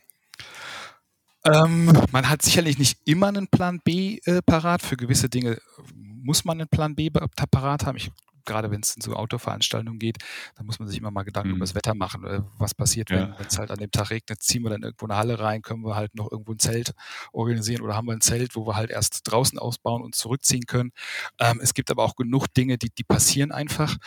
Ähm, 1.45 1.91
man 2.11 2.29
hat 2.29 2.41
sicherlich 2.41 2.77
nicht 2.77 2.99
immer 3.05 3.27
einen 3.27 3.47
Plan 3.47 3.79
B 3.83 4.19
äh, 4.25 4.41
parat. 4.41 4.81
Für 4.81 4.97
gewisse 4.97 5.29
Dinge 5.29 5.59
muss 5.95 6.43
man 6.45 6.59
einen 6.59 6.67
Plan 6.69 6.95
B 6.95 7.09
parat 7.09 7.85
haben. 7.85 7.97
Ich 7.97 8.11
gerade 8.45 8.71
wenn 8.71 8.81
es 8.81 8.95
in 8.95 9.01
so 9.01 9.13
Outdoor-Veranstaltungen 9.13 9.99
geht, 9.99 10.17
dann 10.55 10.65
muss 10.65 10.79
man 10.79 10.87
sich 10.87 10.97
immer 10.97 11.11
mal 11.11 11.23
Gedanken 11.23 11.49
mhm. 11.49 11.55
über 11.55 11.65
das 11.65 11.75
Wetter 11.75 11.93
machen. 11.93 12.25
Äh, 12.25 12.41
was 12.57 12.73
passiert, 12.73 13.09
wenn 13.09 13.33
es 13.47 13.57
halt 13.57 13.71
an 13.71 13.77
dem 13.77 13.91
Tag 13.91 14.09
regnet? 14.09 14.41
Ziehen 14.41 14.63
wir 14.63 14.69
dann 14.69 14.83
irgendwo 14.83 15.05
eine 15.05 15.17
Halle 15.17 15.39
rein? 15.39 15.61
Können 15.61 15.83
wir 15.83 15.95
halt 15.95 16.15
noch 16.15 16.31
irgendwo 16.31 16.53
ein 16.53 16.59
Zelt 16.59 16.93
organisieren 17.31 17.81
oder 17.81 17.95
haben 17.95 18.07
wir 18.07 18.13
ein 18.13 18.21
Zelt, 18.21 18.55
wo 18.55 18.65
wir 18.65 18.75
halt 18.75 18.89
erst 18.89 19.21
draußen 19.23 19.59
ausbauen 19.59 20.01
und 20.01 20.15
zurückziehen 20.15 20.65
können? 20.65 20.91
Ähm, 21.39 21.59
es 21.61 21.73
gibt 21.73 21.91
aber 21.91 22.03
auch 22.03 22.15
genug 22.15 22.47
Dinge, 22.53 22.77
die, 22.77 22.89
die 22.89 23.03
passieren 23.03 23.51
einfach. 23.51 23.97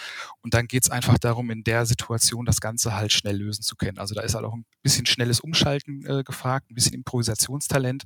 Und 0.40 0.55
dann 0.55 0.67
geht 0.67 0.84
es 0.84 0.90
einfach 0.90 1.19
darum, 1.19 1.50
in 1.50 1.64
der 1.64 1.87
Situation 1.87 2.44
das 2.44 2.61
Ganze 2.61 2.94
halt 2.94 3.12
schnell 3.12 3.37
lösen 3.37 3.62
zu 3.62 3.76
können. 3.76 3.99
Also 3.99 4.14
da 4.14 4.23
ist 4.23 4.34
halt 4.34 4.44
auch 4.44 4.55
ein 4.55 4.64
bisschen 4.82 5.06
schnelles 5.06 5.40
Umschalten 5.40 6.05
äh, 6.06 6.23
gefragt, 6.25 6.70
ein 6.70 6.75
bisschen 6.75 6.94
Improvisationstalent, 6.94 8.05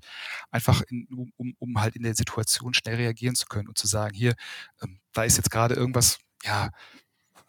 einfach 0.51 0.83
in, 0.89 1.07
um, 1.37 1.55
um 1.59 1.81
halt 1.81 1.97
in 1.97 2.03
der 2.03 2.15
Situation 2.15 2.75
schnell 2.75 2.97
reagieren 2.97 3.35
zu 3.35 3.47
können 3.47 3.69
und 3.69 3.79
zu 3.79 3.87
sagen, 3.87 4.15
hier, 4.15 4.35
ähm, 4.83 5.01
da 5.17 5.25
ist 5.25 5.37
jetzt 5.37 5.51
gerade 5.51 5.75
irgendwas 5.75 6.19
ja, 6.45 6.71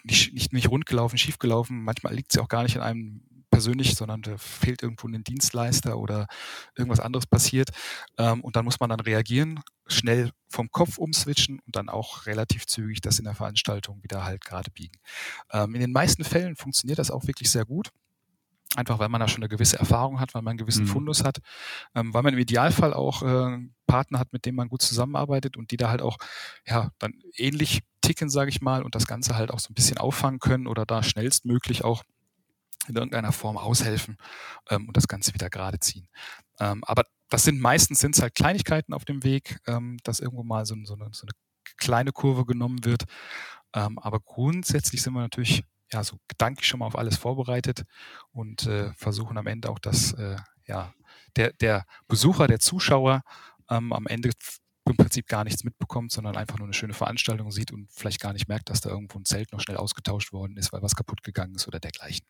nicht, 0.04 0.34
nicht, 0.34 0.54
nicht 0.54 0.70
rund 0.70 0.86
gelaufen, 0.86 1.18
schief 1.18 1.38
gelaufen. 1.40 1.84
Manchmal 1.84 2.14
liegt 2.14 2.32
es 2.32 2.38
ja 2.38 2.44
auch 2.44 2.48
gar 2.48 2.64
nicht 2.64 2.76
in 2.76 2.82
einem 2.82 3.22
persönlich, 3.50 3.96
sondern 3.96 4.22
da 4.22 4.38
fehlt 4.38 4.84
irgendwo 4.84 5.08
ein 5.08 5.24
Dienstleister 5.24 5.98
oder 5.98 6.28
irgendwas 6.76 7.00
anderes 7.00 7.26
passiert. 7.26 7.70
Ähm, 8.18 8.42
und 8.42 8.56
dann 8.56 8.66
muss 8.66 8.80
man 8.80 8.90
dann 8.90 9.00
reagieren, 9.00 9.62
schnell 9.88 10.32
vom 10.50 10.70
Kopf 10.72 10.98
umswitchen 10.98 11.60
und 11.66 11.76
dann 11.76 11.90
auch 11.90 12.26
relativ 12.26 12.66
zügig 12.68 13.02
das 13.02 13.20
in 13.20 13.26
der 13.26 13.36
Veranstaltung 13.36 14.04
wieder 14.04 14.24
halt 14.24 14.44
gerade 14.44 14.70
biegen. 14.72 14.98
Ähm, 15.52 15.76
in 15.76 15.82
den 15.82 15.92
meisten 15.92 16.24
Fällen 16.24 16.56
funktioniert 16.56 17.00
das 17.00 17.12
auch 17.12 17.26
wirklich 17.26 17.50
sehr 17.50 17.66
gut. 17.66 17.92
Einfach 18.76 19.00
weil 19.00 19.10
man 19.10 19.22
da 19.22 19.28
schon 19.28 19.42
eine 19.42 19.50
gewisse 19.50 19.80
Erfahrung 19.80 20.20
hat, 20.20 20.34
weil 20.34 20.42
man 20.42 20.52
einen 20.52 20.58
gewissen 20.58 20.84
mhm. 20.84 20.90
Fundus 20.90 21.24
hat, 21.24 21.40
ähm, 21.96 22.14
weil 22.14 22.24
man 22.24 22.34
im 22.34 22.40
Idealfall 22.40 22.94
auch 22.94 23.24
äh, 23.24 23.58
Partner 23.88 24.20
hat, 24.20 24.34
mit 24.34 24.46
dem 24.46 24.56
man 24.56 24.68
gut 24.68 24.82
zusammenarbeitet 24.82 25.58
und 25.58 25.72
die 25.72 25.78
da 25.78 25.90
halt 25.90 26.02
auch 26.02 26.18
ja 26.66 26.92
dann 27.00 27.14
ähnlich 27.36 27.82
ticken, 28.02 28.30
sage 28.30 28.50
ich 28.50 28.62
mal, 28.62 28.84
und 28.84 28.96
das 28.96 29.08
Ganze 29.08 29.36
halt 29.36 29.52
auch 29.52 29.60
so 29.60 29.72
ein 29.72 29.74
bisschen 29.74 29.98
auffangen 29.98 30.40
können 30.40 30.68
oder 30.68 30.86
da 30.86 31.02
schnellstmöglich 31.02 31.84
auch 31.84 32.04
in 32.88 32.96
irgendeiner 32.96 33.32
Form 33.32 33.58
aushelfen 33.58 34.18
ähm, 34.70 34.88
und 34.88 34.98
das 34.98 35.08
Ganze 35.08 35.34
wieder 35.34 35.50
gerade 35.50 35.80
ziehen. 35.80 36.08
Ähm, 36.60 36.84
aber 36.84 37.04
das 37.30 37.44
sind 37.44 37.60
meistens 37.60 38.00
sind 38.00 38.18
halt 38.20 38.36
Kleinigkeiten 38.36 38.94
auf 38.94 39.06
dem 39.06 39.24
Weg, 39.24 39.60
ähm, 39.68 39.98
dass 40.04 40.20
irgendwo 40.20 40.44
mal 40.44 40.66
so, 40.66 40.76
so, 40.84 40.94
eine, 40.94 41.10
so, 41.12 41.26
eine, 41.26 41.34
kleine 41.78 42.12
Kurve 42.12 42.46
genommen 42.46 42.86
wird. 42.86 43.04
Ähm, 43.74 44.00
aber 44.00 44.20
grundsätzlich 44.20 45.02
sind 45.02 45.14
wir 45.14 45.22
natürlich 45.22 45.64
ja 45.92 46.04
so 46.04 46.18
gedanklich 46.28 46.68
schon 46.68 46.80
mal 46.80 46.88
auf 46.88 46.98
alles 46.98 47.18
vorbereitet 47.18 47.84
und 48.32 48.66
äh, 48.66 48.94
versuchen 48.94 49.38
am 49.38 49.48
Ende 49.48 49.70
auch, 49.70 49.80
dass 49.80 50.14
äh, 50.14 50.38
ja 50.66 50.94
der, 51.36 51.54
der 51.54 51.86
Besucher, 52.08 52.48
der 52.48 52.60
Zuschauer 52.60 53.22
ähm, 53.70 53.94
am 53.94 54.08
Ende 54.08 54.32
im 54.86 54.98
Prinzip 54.98 55.28
gar 55.28 55.44
nichts 55.44 55.64
mitbekommt, 55.64 56.12
sondern 56.12 56.38
einfach 56.38 56.58
nur 56.58 56.68
eine 56.68 56.74
schöne 56.74 56.94
Veranstaltung 56.94 57.52
sieht 57.52 57.72
und 57.72 57.92
vielleicht 57.92 58.22
gar 58.22 58.34
nicht 58.34 58.48
merkt, 58.48 58.70
dass 58.70 58.82
da 58.82 58.90
irgendwo 58.90 59.20
ein 59.20 59.26
Zelt 59.26 59.52
noch 59.52 59.60
schnell 59.60 59.78
ausgetauscht 59.78 60.32
worden 60.32 60.58
ist, 60.58 60.72
weil 60.72 60.82
was 60.82 60.96
kaputt 60.96 61.24
gegangen 61.24 61.56
ist 61.56 61.68
oder 61.68 61.80
dergleichen. 61.80 62.26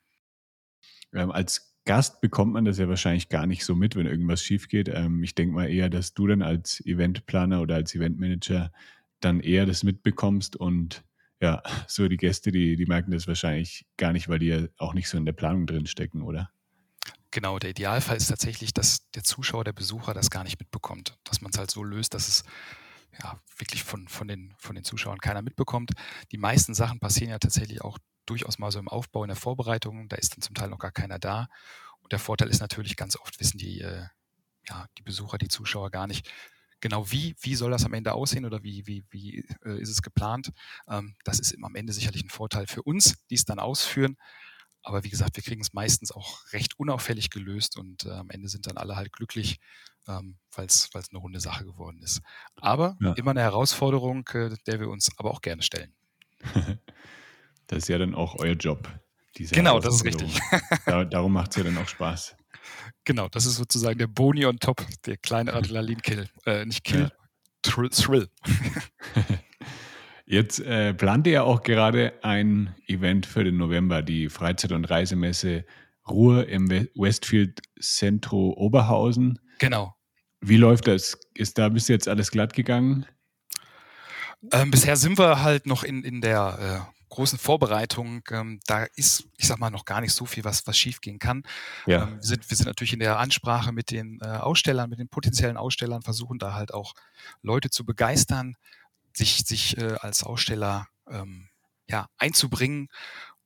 Ähm, 1.14 1.32
als 1.32 1.76
Gast 1.86 2.20
bekommt 2.20 2.54
man 2.54 2.66
das 2.66 2.78
ja 2.78 2.90
wahrscheinlich 2.90 3.30
gar 3.30 3.48
nicht 3.48 3.64
so 3.64 3.76
mit, 3.76 3.96
wenn 3.96 4.08
irgendwas 4.08 4.42
schief 4.44 4.68
geht. 4.68 4.90
Ähm, 4.90 5.24
ich 5.24 5.36
denke 5.36 5.56
mal 5.56 5.70
eher, 5.70 5.90
dass 5.90 6.14
du 6.14 6.28
dann 6.28 6.42
als 6.42 6.86
Eventplaner 6.86 7.62
oder 7.62 7.76
als 7.76 7.96
Eventmanager 7.96 8.72
dann 9.20 9.40
eher 9.40 9.66
das 9.66 9.84
mitbekommst 9.84 10.56
und 10.56 11.04
ja, 11.42 11.62
so 11.88 12.08
die 12.08 12.18
Gäste, 12.18 12.52
die, 12.52 12.76
die 12.76 12.86
merken 12.86 13.12
das 13.12 13.28
wahrscheinlich 13.28 13.86
gar 13.98 14.14
nicht, 14.14 14.30
weil 14.30 14.40
die 14.40 14.48
ja 14.48 14.68
auch 14.78 14.94
nicht 14.94 15.10
so 15.10 15.18
in 15.18 15.26
der 15.26 15.34
Planung 15.34 15.68
drin 15.68 15.88
stecken, 15.88 16.22
oder? 16.22 16.50
Genau, 17.32 17.60
der 17.60 17.72
Idealfall 17.72 18.18
ist 18.18 18.28
tatsächlich, 18.28 18.74
dass 18.74 19.10
der 19.12 19.24
Zuschauer, 19.24 19.64
der 19.64 19.74
Besucher 19.74 20.14
das 20.14 20.30
gar 20.30 20.44
nicht 20.44 20.60
mitbekommt. 20.60 21.18
Dass 21.26 21.42
man 21.42 21.52
es 21.52 21.58
halt 21.58 21.70
so 21.70 21.84
löst, 21.84 22.14
dass 22.14 22.28
es 22.28 22.44
ja 23.22 23.40
wirklich 23.58 23.84
von, 23.84 24.08
von, 24.08 24.28
den, 24.28 24.54
von 24.58 24.76
den 24.76 24.84
Zuschauern 24.84 25.20
keiner 25.20 25.42
mitbekommt. 25.42 25.92
Die 26.32 26.38
meisten 26.38 26.74
Sachen 26.74 27.00
passieren 27.00 27.32
ja 27.32 27.40
tatsächlich 27.40 27.82
auch 27.82 27.98
durchaus 28.26 28.60
mal 28.60 28.72
so 28.72 28.80
im 28.80 28.88
Aufbau, 28.88 29.24
in 29.24 29.30
der 29.30 29.36
Vorbereitung. 29.36 30.08
Da 30.10 30.16
ist 30.16 30.36
dann 30.36 30.42
zum 30.42 30.56
Teil 30.56 30.70
noch 30.70 30.80
gar 30.80 30.92
keiner 30.92 31.20
da. 31.20 31.48
Und 32.02 32.12
der 32.12 32.20
Vorteil 32.20 32.50
ist 32.50 32.62
natürlich, 32.62 32.96
ganz 32.96 33.18
oft 33.18 33.40
wissen 33.40 33.58
die, 33.58 33.82
äh, 33.82 34.06
ja, 34.70 34.88
die 34.98 35.04
Besucher, 35.04 35.38
die 35.38 35.48
Zuschauer 35.48 35.92
gar 35.92 36.08
nicht, 36.08 36.30
genau 36.80 37.10
wie, 37.12 37.36
wie 37.42 37.56
soll 37.56 37.72
das 37.72 37.86
am 37.86 37.94
Ende 37.94 38.14
aussehen 38.14 38.46
oder 38.46 38.64
wie, 38.64 38.86
wie, 38.86 39.04
wie 39.10 39.46
äh, 39.66 39.80
ist 39.80 39.90
es 39.90 40.02
geplant. 40.02 40.52
Ähm, 40.90 41.16
das 41.24 41.40
ist 41.40 41.56
am 41.62 41.76
Ende 41.76 41.94
sicherlich 41.94 42.24
ein 42.24 42.30
Vorteil 42.30 42.68
für 42.68 42.84
uns, 42.84 43.16
die 43.30 43.36
es 43.36 43.46
dann 43.46 43.60
ausführen. 43.60 44.18
Aber 44.84 45.04
wie 45.04 45.10
gesagt, 45.10 45.36
wir 45.36 45.44
kriegen 45.44 45.62
es 45.62 45.74
meistens 45.74 46.12
auch 46.12 46.42
recht 46.54 46.80
unauffällig 46.80 47.30
gelöst 47.30 47.78
und 47.78 48.06
äh, 48.06 48.12
am 48.12 48.30
Ende 48.30 48.48
sind 48.48 48.68
dann 48.68 48.78
alle 48.78 48.96
halt 48.96 49.12
glücklich, 49.12 49.60
ähm, 50.08 50.38
weil 50.56 50.66
es 50.66 50.90
eine 50.94 51.20
runde 51.20 51.42
Sache 51.42 51.66
geworden 51.66 52.02
ist. 52.02 52.22
Aber 52.56 52.96
ja. 53.02 53.14
immer 53.14 53.32
eine 53.32 53.42
Herausforderung, 53.42 54.26
äh, 54.30 54.56
der 54.66 54.80
wir 54.80 54.90
uns 54.90 55.12
aber 55.18 55.32
auch 55.32 55.42
gerne 55.42 55.62
stellen. 55.62 55.94
das 57.68 57.80
ist 57.80 57.90
ja 57.90 57.98
dann 57.98 58.16
auch 58.16 58.36
euer 58.40 58.54
Job. 58.54 58.88
genau, 59.34 59.80
das 59.80 59.96
ist 59.96 60.06
richtig. 60.06 60.40
da, 60.86 61.04
darum 61.04 61.34
macht 61.34 61.52
es 61.52 61.58
ja 61.58 61.64
dann 61.64 61.78
auch 61.78 61.88
Spaß. 61.88 62.38
Genau, 63.06 63.28
das 63.30 63.46
ist 63.46 63.56
sozusagen 63.56 63.98
der 63.98 64.08
Boni 64.08 64.46
on 64.46 64.60
top, 64.60 64.86
der 65.06 65.18
kleine 65.18 65.54
Adrenalin-Kill. 65.54 66.28
Äh, 66.46 66.66
nicht 66.66 66.84
Kill, 66.84 67.10
ja. 67.10 67.90
Thrill. 67.90 68.30
Jetzt 70.26 70.60
äh, 70.60 70.94
plant 70.94 71.26
ihr 71.26 71.34
ja 71.34 71.44
auch 71.44 71.64
gerade 71.64 72.22
ein 72.22 72.76
Event 72.86 73.26
für 73.26 73.46
den 73.46 73.56
November, 73.56 74.02
die 74.02 74.28
Freizeit- 74.28 74.74
und 74.74 74.84
Reisemesse 74.86 75.66
Ruhr 76.08 76.48
im 76.48 76.70
Westfield 76.70 77.62
Centro 77.80 78.54
Oberhausen. 78.58 79.40
Genau. 79.60 79.96
Wie 80.42 80.58
läuft 80.58 80.88
das? 80.88 81.18
Ist 81.34 81.58
da 81.58 81.70
bis 81.70 81.88
jetzt 81.88 82.08
alles 82.08 82.32
glatt 82.32 82.54
gegangen? 82.54 83.06
Ähm, 84.52 84.70
bisher 84.70 84.98
sind 84.98 85.18
wir 85.18 85.42
halt 85.42 85.66
noch 85.66 85.84
in, 85.84 86.04
in 86.04 86.22
der 86.22 86.88
äh, 86.88 86.97
großen 87.10 87.40
Vorbereitung. 87.40 88.24
Ähm, 88.32 88.60
da 88.66 88.84
ist, 88.96 89.28
ich 89.38 89.48
sag 89.48 89.60
mal, 89.60 89.70
noch 89.70 89.86
gar 89.86 90.02
nicht 90.02 90.14
so 90.14 90.26
viel, 90.26 90.44
was, 90.44 90.66
was 90.68 90.78
schiefgehen 90.78 91.20
kann. 91.20 91.44
Ja. 91.86 92.04
Ähm, 92.04 92.16
wir, 92.16 92.24
sind, 92.24 92.50
wir 92.50 92.58
sind 92.58 92.68
natürlich 92.68 92.94
in 92.94 93.00
der 93.00 93.20
Ansprache 93.20 93.72
mit 93.72 93.92
den 93.92 94.20
äh, 94.22 94.28
Ausstellern, 94.28 94.90
mit 94.90 95.00
den 95.00 95.10
potenziellen 95.10 95.58
Ausstellern, 95.58 96.02
versuchen 96.02 96.40
da 96.40 96.54
halt 96.54 96.74
auch 96.74 96.94
Leute 97.42 97.70
zu 97.70 97.86
begeistern, 97.86 98.56
sich, 99.14 99.46
sich 99.46 99.78
äh, 99.78 99.96
als 100.00 100.24
Aussteller 100.24 100.88
ähm, 101.10 101.50
ja, 101.90 102.08
einzubringen. 102.18 102.90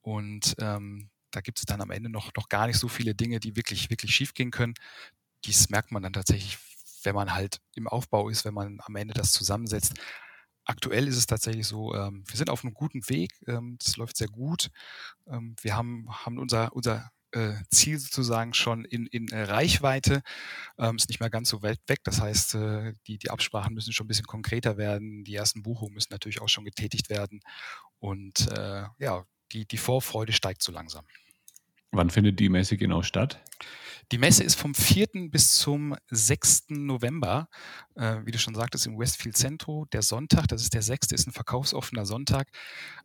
Und 0.01 0.55
ähm, 0.59 1.09
da 1.31 1.41
gibt 1.41 1.59
es 1.59 1.65
dann 1.65 1.81
am 1.81 1.91
Ende 1.91 2.09
noch, 2.09 2.31
noch 2.35 2.49
gar 2.49 2.67
nicht 2.67 2.77
so 2.77 2.87
viele 2.87 3.15
Dinge, 3.15 3.39
die 3.39 3.55
wirklich, 3.55 3.89
wirklich 3.89 4.13
schiefgehen 4.13 4.51
können. 4.51 4.73
Dies 5.45 5.69
merkt 5.69 5.91
man 5.91 6.03
dann 6.03 6.13
tatsächlich, 6.13 6.57
wenn 7.03 7.15
man 7.15 7.33
halt 7.33 7.61
im 7.75 7.87
Aufbau 7.87 8.29
ist, 8.29 8.45
wenn 8.45 8.53
man 8.53 8.79
am 8.81 8.95
Ende 8.95 9.13
das 9.13 9.31
zusammensetzt. 9.31 9.93
Aktuell 10.65 11.07
ist 11.07 11.17
es 11.17 11.25
tatsächlich 11.25 11.67
so, 11.67 11.93
ähm, 11.95 12.23
wir 12.27 12.37
sind 12.37 12.49
auf 12.49 12.63
einem 12.63 12.73
guten 12.73 13.07
Weg, 13.09 13.31
ähm, 13.47 13.77
das 13.83 13.97
läuft 13.97 14.17
sehr 14.17 14.27
gut. 14.27 14.69
Ähm, 15.27 15.55
wir 15.61 15.75
haben, 15.75 16.07
haben 16.09 16.37
unser, 16.37 16.73
unser 16.75 17.11
äh, 17.31 17.53
Ziel 17.69 17.97
sozusagen 17.99 18.53
schon 18.53 18.85
in, 18.85 19.07
in 19.07 19.27
äh, 19.29 19.43
Reichweite, 19.43 20.21
ähm, 20.77 20.97
ist 20.97 21.09
nicht 21.09 21.19
mehr 21.19 21.29
ganz 21.29 21.49
so 21.49 21.61
weit 21.63 21.79
weg. 21.87 21.99
Das 22.03 22.21
heißt, 22.21 22.55
äh, 22.55 22.93
die, 23.07 23.17
die 23.17 23.29
Absprachen 23.29 23.73
müssen 23.73 23.93
schon 23.93 24.05
ein 24.05 24.07
bisschen 24.09 24.27
konkreter 24.27 24.77
werden. 24.77 25.23
Die 25.23 25.35
ersten 25.35 25.63
Buchungen 25.63 25.93
müssen 25.93 26.11
natürlich 26.11 26.41
auch 26.41 26.49
schon 26.49 26.65
getätigt 26.65 27.09
werden. 27.09 27.41
Und 27.99 28.47
äh, 28.51 28.85
ja, 28.99 29.25
die, 29.51 29.65
die 29.65 29.77
Vorfreude 29.77 30.33
steigt 30.33 30.61
so 30.61 30.71
langsam. 30.71 31.05
Wann 31.91 32.09
findet 32.09 32.39
die 32.39 32.49
Messe 32.49 32.77
genau 32.77 33.03
statt? 33.03 33.43
Die 34.11 34.17
Messe 34.17 34.43
ist 34.43 34.55
vom 34.55 34.75
4. 34.75 35.29
bis 35.29 35.53
zum 35.53 35.95
6. 36.09 36.65
November, 36.69 37.47
äh, 37.95 38.17
wie 38.25 38.31
du 38.31 38.39
schon 38.39 38.55
sagtest, 38.55 38.85
im 38.85 38.97
Westfield 38.97 39.37
Centro. 39.37 39.85
Der 39.91 40.01
Sonntag, 40.01 40.47
das 40.47 40.63
ist 40.63 40.73
der 40.73 40.81
6., 40.81 41.11
ist 41.11 41.27
ein 41.27 41.33
verkaufsoffener 41.33 42.05
Sonntag. 42.05 42.49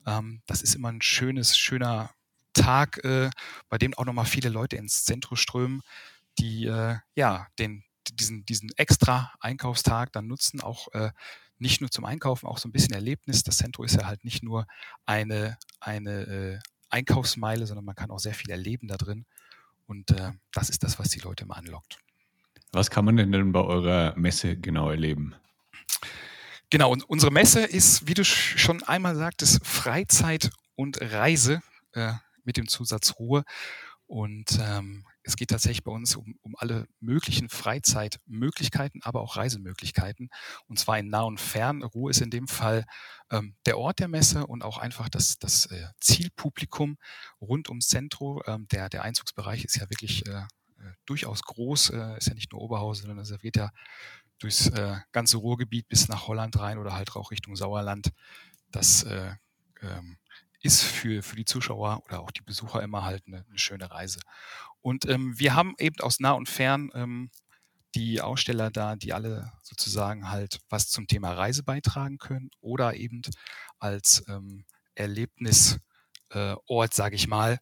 Ähm, 0.07 0.43
das 0.47 0.63
ist 0.63 0.75
immer 0.75 0.91
ein 0.91 1.03
schönes, 1.03 1.57
schöner 1.57 2.11
Tag, 2.55 3.05
äh, 3.05 3.31
bei 3.69 3.79
dem 3.79 3.95
auch 3.95 4.05
nochmal 4.05 4.25
viele 4.25 4.49
Leute 4.49 4.77
ins 4.77 5.05
Zentrum 5.05 5.37
strömen, 5.37 5.83
die 6.39 6.67
äh, 6.67 6.97
ja 7.15 7.47
den, 7.59 7.85
diesen, 8.09 8.45
diesen 8.45 8.71
extra 8.77 9.33
Einkaufstag 9.41 10.13
dann 10.13 10.27
nutzen, 10.27 10.61
auch 10.61 10.89
äh, 10.93 11.11
nicht 11.59 11.81
nur 11.81 11.91
zum 11.91 12.05
Einkaufen, 12.05 12.47
auch 12.47 12.59
so 12.59 12.69
ein 12.69 12.73
bisschen 12.73 12.95
Erlebnis. 12.95 13.43
Das 13.43 13.59
Zentrum 13.59 13.85
ist 13.85 13.97
ja 13.97 14.07
halt 14.07 14.25
nicht 14.25 14.43
nur 14.43 14.67
eine, 15.07 15.59
eine 15.81 16.21
äh, 16.23 16.59
Einkaufsmeile, 16.91 17.67
sondern 17.67 17.85
man 17.85 17.95
kann 17.95 18.11
auch 18.11 18.19
sehr 18.19 18.35
viel 18.35 18.51
erleben 18.51 18.89
da 18.89 18.97
drin. 18.97 19.27
Und 19.87 20.11
äh, 20.11 20.33
das 20.53 20.71
ist 20.71 20.83
das, 20.83 20.99
was 20.99 21.09
die 21.09 21.21
Leute 21.21 21.45
immer 21.45 21.57
anlockt. 21.57 21.99
Was 22.73 22.91
kann 22.91 23.05
man 23.05 23.17
denn 23.17 23.33
denn 23.33 23.53
bei 23.53 23.63
eurer 23.63 24.15
Messe 24.17 24.57
genau 24.57 24.91
erleben? 24.91 25.35
Genau, 26.71 26.91
und 26.91 27.09
unsere 27.09 27.33
Messe 27.33 27.61
ist, 27.65 28.09
wie 28.09 28.15
du 28.15 28.25
schon 28.25 28.83
einmal 28.83 29.15
sagtest, 29.15 29.65
Freizeit 29.65 30.51
und 30.75 31.01
Reise 31.01 31.63
äh, 31.93 32.13
mit 32.45 32.57
dem 32.57 32.67
Zusatz 32.67 33.15
Ruhe. 33.19 33.45
Und 34.07 34.59
ähm, 34.61 35.05
es 35.23 35.37
geht 35.37 35.51
tatsächlich 35.51 35.83
bei 35.83 35.91
uns 35.91 36.15
um, 36.15 36.37
um 36.43 36.55
alle 36.57 36.87
möglichen 37.01 37.49
Freizeitmöglichkeiten, 37.49 39.03
aber 39.03 39.21
auch 39.21 39.37
Reisemöglichkeiten. 39.37 40.31
Und 40.69 40.79
zwar 40.79 40.99
in 40.99 41.09
nah 41.09 41.23
und 41.23 41.41
fern. 41.41 41.83
Ruhe 41.83 42.11
ist 42.11 42.21
in 42.21 42.31
dem 42.31 42.47
Fall 42.47 42.85
ähm, 43.31 43.57
der 43.67 43.79
Ort 43.79 43.99
der 43.99 44.09
Messe 44.09 44.47
und 44.47 44.63
auch 44.63 44.79
einfach 44.79 45.09
das, 45.09 45.39
das 45.39 45.67
äh, 45.67 45.89
Zielpublikum 46.01 46.99
rund 47.41 47.69
ums 47.69 47.89
Zentrum. 47.89 48.41
Ähm, 48.47 48.69
der, 48.69 48.89
der 48.89 49.03
Einzugsbereich 49.03 49.65
ist 49.65 49.77
ja 49.77 49.91
wirklich 49.91 50.25
äh, 50.29 50.31
äh, 50.33 50.93
durchaus 51.07 51.43
groß, 51.43 51.91
äh, 51.91 52.19
ist 52.19 52.29
ja 52.29 52.35
nicht 52.35 52.53
nur 52.53 52.63
Oberhausen, 52.63 53.07
sondern 53.07 53.25
es 53.25 53.39
geht 53.41 53.57
ja 53.57 53.71
durchs 54.39 54.69
äh, 54.69 54.97
ganze 55.13 55.39
Ruhrgebiet 55.39 55.89
bis 55.89 56.09
nach 56.09 56.29
Holland 56.29 56.59
rein 56.59 56.79
oder 56.79 56.93
halt 56.95 57.17
auch 57.17 57.31
Richtung 57.31 57.57
Sauerland. 57.57 58.13
Das 58.71 59.03
äh, 59.03 59.35
ähm, 59.83 60.19
ist 60.67 60.83
für, 60.83 61.23
für 61.23 61.37
die 61.37 61.45
Zuschauer 61.45 62.03
oder 62.05 62.21
auch 62.21 62.31
die 62.31 62.43
Besucher 62.43 62.83
immer 62.83 63.05
halt 63.05 63.23
eine, 63.27 63.45
eine 63.49 63.59
schöne 63.59 63.91
Reise. 63.91 64.21
Und 64.83 65.09
ähm, 65.09 65.39
wir 65.39 65.55
haben 65.55 65.75
eben 65.79 66.01
aus 66.01 66.21
nah 66.21 66.33
und 66.33 66.49
fern 66.49 66.91
ähm, 66.95 67.31
die 67.95 68.21
Aussteller 68.21 68.71
da, 68.71 68.97
die 68.97 69.13
alle 69.13 69.53
sozusagen 69.63 70.31
halt 70.31 70.61
was 70.69 70.91
zum 70.91 71.07
Thema 71.07 71.33
Reise 71.33 71.63
beitragen 71.63 72.19
können 72.19 72.51
oder 72.61 72.95
eben 72.95 73.23
als 73.79 74.25
ähm, 74.29 74.67
Erlebnisort, 74.95 75.81
äh, 76.31 76.89
sage 76.91 77.17
ich 77.17 77.27
mal, 77.27 77.59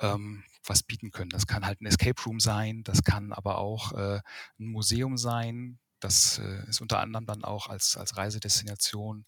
ähm, 0.00 0.44
was 0.66 0.82
bieten 0.82 1.10
können. 1.10 1.30
Das 1.30 1.46
kann 1.46 1.64
halt 1.64 1.80
ein 1.80 1.86
Escape 1.86 2.20
Room 2.26 2.40
sein, 2.40 2.82
das 2.84 3.04
kann 3.04 3.32
aber 3.32 3.58
auch 3.58 3.92
äh, 3.92 4.20
ein 4.58 4.66
Museum 4.66 5.16
sein. 5.16 5.78
Das 6.00 6.38
äh, 6.38 6.68
ist 6.68 6.80
unter 6.80 7.00
anderem 7.00 7.26
dann 7.26 7.44
auch 7.44 7.68
als, 7.68 7.96
als 7.96 8.16
Reisedestination 8.16 9.24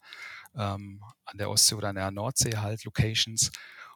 ähm, 0.55 1.01
an 1.25 1.37
der 1.37 1.49
Ostsee 1.49 1.75
oder 1.75 1.89
an 1.89 1.95
der 1.95 2.11
Nordsee 2.11 2.57
halt 2.57 2.83
Locations. 2.83 3.51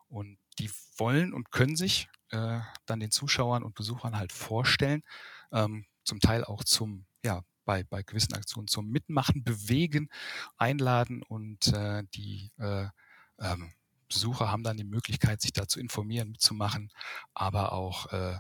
Und 0.08 0.38
die 0.60 0.72
wollen 0.98 1.34
und 1.34 1.52
können 1.52 1.76
sich 1.76 2.10
äh, 2.32 2.60
dann 2.86 3.00
den 3.00 3.12
Zuschauern 3.12 3.64
und 3.64 3.76
Besuchern 3.76 4.18
halt 4.18 4.32
vorstellen, 4.32 5.04
ähm, 5.52 5.86
zum 6.04 6.20
Teil 6.20 6.44
auch 6.44 6.64
zum, 6.64 7.06
ja, 7.24 7.44
bei, 7.66 7.84
bei 7.84 8.02
gewissen 8.02 8.34
Aktionen 8.34 8.68
zum 8.68 8.90
Mitmachen, 8.90 9.44
bewegen, 9.44 10.10
einladen 10.58 11.22
und 11.24 11.68
äh, 11.74 12.04
die 12.16 12.52
äh, 12.58 12.88
ähm, 13.40 13.74
Besucher 14.08 14.50
haben 14.52 14.64
dann 14.64 14.78
die 14.78 14.86
Möglichkeit, 14.86 15.42
sich 15.42 15.52
da 15.52 15.68
zu 15.68 15.80
informieren, 15.80 16.32
mitzumachen, 16.32 16.90
aber 17.34 17.74
auch 17.74 18.12
äh, 18.14 18.38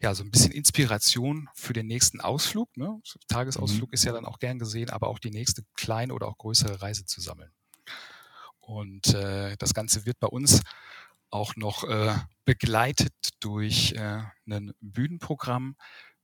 ja, 0.00 0.14
so 0.14 0.24
ein 0.24 0.30
bisschen 0.30 0.52
Inspiration 0.52 1.48
für 1.54 1.74
den 1.74 1.86
nächsten 1.86 2.20
Ausflug. 2.20 2.74
Ne? 2.76 3.00
Tagesausflug 3.28 3.90
mhm. 3.90 3.94
ist 3.94 4.04
ja 4.04 4.12
dann 4.12 4.24
auch 4.24 4.38
gern 4.38 4.58
gesehen, 4.58 4.90
aber 4.90 5.08
auch 5.08 5.18
die 5.18 5.30
nächste 5.30 5.62
kleine 5.74 6.14
oder 6.14 6.26
auch 6.26 6.38
größere 6.38 6.80
Reise 6.80 7.04
zu 7.04 7.20
sammeln. 7.20 7.52
Und 8.60 9.14
äh, 9.14 9.56
das 9.58 9.74
Ganze 9.74 10.06
wird 10.06 10.18
bei 10.20 10.28
uns 10.28 10.62
auch 11.30 11.54
noch 11.56 11.84
äh, 11.84 12.14
begleitet 12.44 13.12
durch 13.40 13.92
äh, 13.92 14.22
ein 14.46 14.72
Bühnenprogramm. 14.80 15.76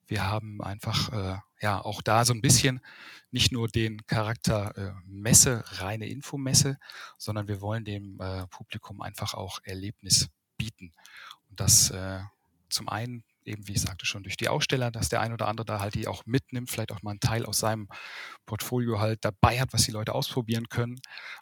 Wir 0.06 0.25
haben 0.25 0.62
einfach 0.62 1.12
äh, 1.12 1.38
ja 1.61 1.80
auch 1.80 2.00
da 2.00 2.25
so 2.25 2.33
ein 2.33 2.40
bisschen 2.40 2.80
nicht 3.30 3.52
nur 3.52 3.68
den 3.68 4.06
Charakter 4.06 4.76
äh, 4.76 4.92
Messe, 5.04 5.64
reine 5.80 6.09
Infomesse, 6.09 6.78
sondern 7.18 7.49
wir 7.49 7.61
wollen 7.61 7.85
dem 7.85 8.21
äh, 8.21 8.47
Publikum 8.47 9.02
einfach 9.02 9.35
auch 9.35 9.61
Erlebnis 9.64 10.28
bieten. 10.56 10.92
Und 11.50 11.61
das 11.61 11.90
äh, 11.90 12.21
zum 12.68 12.88
einen 12.88 13.25
eben, 13.47 13.67
wie 13.69 13.73
ich 13.73 13.81
sagte, 13.81 14.07
schon 14.07 14.23
durch 14.23 14.37
die 14.37 14.49
Aussteller, 14.49 14.91
dass 14.91 15.09
der 15.09 15.21
ein 15.21 15.33
oder 15.33 15.49
andere 15.49 15.65
da 15.65 15.81
halt 15.81 15.95
die 15.95 16.07
auch 16.07 16.25
mitnimmt, 16.26 16.71
vielleicht 16.71 16.93
auch 16.93 17.03
mal 17.03 17.12
einen 17.12 17.21
Teil 17.21 17.47
aus 17.47 17.59
seinem 17.59 17.88
Portfolio 18.45 19.00
halt 19.00 19.25
dabei 19.25 19.61
hat, 19.61 19.73
was 19.73 19.85
die 19.85 19.93
Leute 19.93 20.15
ausprobieren 20.15 20.69
können. 20.69 21.00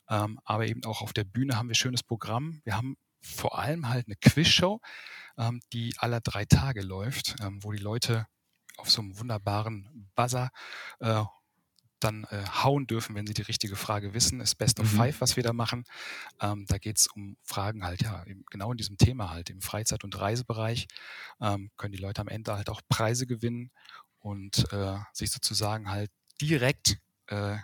Ähm, 0.08 0.38
aber 0.44 0.66
eben 0.66 0.84
auch 0.84 1.02
auf 1.02 1.12
der 1.12 1.24
Bühne 1.24 1.56
haben 1.56 1.68
wir 1.68 1.74
schönes 1.74 2.02
Programm. 2.02 2.60
Wir 2.64 2.76
haben 2.76 2.96
vor 3.20 3.58
allem 3.58 3.88
halt 3.88 4.06
eine 4.06 4.16
Quizshow, 4.16 4.80
ähm, 5.38 5.60
die 5.72 5.94
alle 5.98 6.20
drei 6.20 6.44
Tage 6.44 6.82
läuft, 6.82 7.36
ähm, 7.42 7.62
wo 7.62 7.72
die 7.72 7.82
Leute 7.82 8.26
auf 8.76 8.90
so 8.90 9.02
einem 9.02 9.18
wunderbaren 9.18 10.10
Buzzer 10.14 10.50
äh, 11.00 11.24
dann 12.00 12.24
äh, 12.24 12.44
hauen 12.62 12.86
dürfen, 12.86 13.14
wenn 13.14 13.26
sie 13.26 13.34
die 13.34 13.42
richtige 13.42 13.76
Frage 13.76 14.14
wissen. 14.14 14.40
Ist 14.40 14.56
Best 14.56 14.80
of 14.80 14.92
mhm. 14.92 14.96
Five, 14.96 15.20
was 15.20 15.36
wir 15.36 15.42
da 15.42 15.52
machen. 15.52 15.84
Ähm, 16.40 16.66
da 16.66 16.78
geht 16.78 16.98
es 16.98 17.06
um 17.08 17.36
Fragen 17.42 17.84
halt, 17.84 18.02
ja, 18.02 18.24
genau 18.50 18.72
in 18.72 18.76
diesem 18.76 18.98
Thema 18.98 19.30
halt, 19.30 19.50
im 19.50 19.60
Freizeit- 19.60 20.04
und 20.04 20.18
Reisebereich 20.18 20.86
ähm, 21.40 21.70
können 21.76 21.92
die 21.92 22.02
Leute 22.02 22.20
am 22.20 22.28
Ende 22.28 22.54
halt 22.54 22.68
auch 22.68 22.82
Preise 22.88 23.26
gewinnen 23.26 23.70
und 24.18 24.72
äh, 24.72 24.98
sich 25.12 25.30
sozusagen 25.30 25.90
halt 25.90 26.10
direkt 26.40 26.98
äh, 27.28 27.56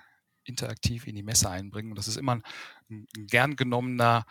interaktiv 0.45 1.07
in 1.07 1.15
die 1.15 1.23
Messe 1.23 1.51
einbringen. 1.51 1.91
Und 1.91 1.99
das 1.99 2.09
ist 2.09 2.17
immer 2.17 2.37
ein, 2.37 2.43
ein 2.89 3.27
gern 3.27 3.57
genommener 3.57 4.25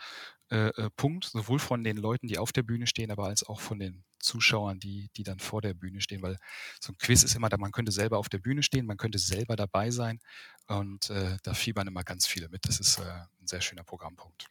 äh, 0.50 0.68
äh, 0.68 0.90
Punkt, 0.96 1.24
sowohl 1.24 1.58
von 1.58 1.84
den 1.84 1.96
Leuten, 1.96 2.26
die 2.26 2.38
auf 2.38 2.52
der 2.52 2.62
Bühne 2.62 2.86
stehen, 2.86 3.10
aber 3.10 3.26
als 3.26 3.44
auch 3.44 3.60
von 3.60 3.78
den 3.78 4.04
Zuschauern, 4.20 4.78
die, 4.78 5.10
die 5.16 5.22
dann 5.22 5.38
vor 5.38 5.60
der 5.62 5.74
Bühne 5.74 6.00
stehen, 6.00 6.22
weil 6.22 6.36
so 6.80 6.92
ein 6.92 6.98
Quiz 6.98 7.22
ist 7.22 7.34
immer 7.34 7.48
da, 7.48 7.56
man 7.56 7.72
könnte 7.72 7.92
selber 7.92 8.18
auf 8.18 8.28
der 8.28 8.38
Bühne 8.38 8.62
stehen, 8.62 8.86
man 8.86 8.96
könnte 8.96 9.18
selber 9.18 9.56
dabei 9.56 9.90
sein 9.90 10.20
und 10.66 11.10
äh, 11.10 11.36
da 11.42 11.54
fiebern 11.54 11.88
immer 11.88 12.04
ganz 12.04 12.26
viele 12.26 12.48
mit. 12.48 12.66
Das 12.66 12.80
ist 12.80 12.98
äh, 12.98 13.02
ein 13.02 13.46
sehr 13.46 13.60
schöner 13.60 13.84
Programmpunkt. 13.84 14.46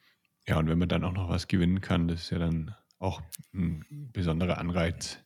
Ja, 0.48 0.58
und 0.58 0.68
wenn 0.68 0.80
man 0.80 0.90
dann 0.90 1.04
auch 1.04 1.14
noch 1.14 1.30
was 1.30 1.48
gewinnen 1.48 1.82
kann, 1.82 2.08
das 2.08 2.22
ist 2.22 2.30
ja 2.32 2.40
dann 2.40 2.76
auch 2.98 3.22
ein 3.54 3.86
besonderer 4.12 4.58
Anreiz. 4.58 5.20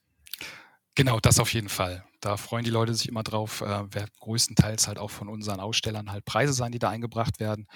Genau, 0.96 1.20
das 1.20 1.40
auf 1.40 1.52
jeden 1.54 1.70
Fall. 1.70 2.06
Da 2.20 2.38
freuen 2.38 2.64
die 2.64 2.70
Leute 2.70 2.94
sich 2.94 3.10
immer 3.10 3.24
drauf. 3.24 3.62
Äh, 3.62 3.94
wird 3.94 4.12
größtenteils 4.20 4.88
halt 4.88 5.00
auch 5.00 5.10
von 5.10 5.28
unseren 5.28 5.60
Ausstellern 5.60 6.12
halt 6.12 6.24
Preise 6.24 6.54
sein, 6.54 6.72
die 6.72 6.80
da 6.80 6.90
eingebracht 6.90 7.40
werden. 7.40 7.68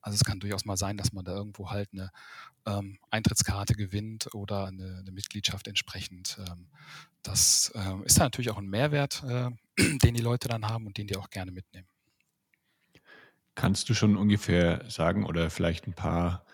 Also 0.00 0.16
es 0.16 0.24
kann 0.24 0.40
durchaus 0.40 0.64
mal 0.64 0.76
sein, 0.76 0.96
dass 0.96 1.12
man 1.12 1.24
da 1.24 1.32
irgendwo 1.32 1.70
halt 1.70 1.88
eine 1.92 2.10
ähm, 2.66 2.98
Eintrittskarte 3.10 3.74
gewinnt 3.74 4.34
oder 4.34 4.66
eine, 4.66 4.98
eine 4.98 5.12
Mitgliedschaft 5.12 5.68
entsprechend. 5.68 6.38
Ähm, 6.48 6.68
das 7.22 7.72
äh, 7.76 8.04
ist 8.04 8.18
dann 8.18 8.26
natürlich 8.26 8.50
auch 8.50 8.58
ein 8.58 8.68
Mehrwert, 8.68 9.22
äh, 9.24 9.50
den 9.98 10.14
die 10.14 10.22
Leute 10.22 10.48
dann 10.48 10.66
haben 10.66 10.86
und 10.86 10.98
den 10.98 11.06
die 11.06 11.16
auch 11.16 11.30
gerne 11.30 11.52
mitnehmen. 11.52 11.86
Kannst 13.54 13.88
du 13.88 13.94
schon 13.94 14.16
ungefähr 14.16 14.84
sagen 14.90 15.24
oder 15.26 15.48
vielleicht 15.48 15.86
ein 15.86 15.94
paar 15.94 16.44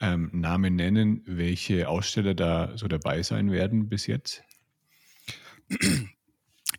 ähm, 0.00 0.30
Namen 0.32 0.74
nennen, 0.74 1.22
welche 1.24 1.88
Aussteller 1.88 2.34
da 2.34 2.76
so 2.76 2.88
dabei 2.88 3.22
sein 3.22 3.52
werden 3.52 3.88
bis 3.88 4.08
jetzt? 4.08 4.42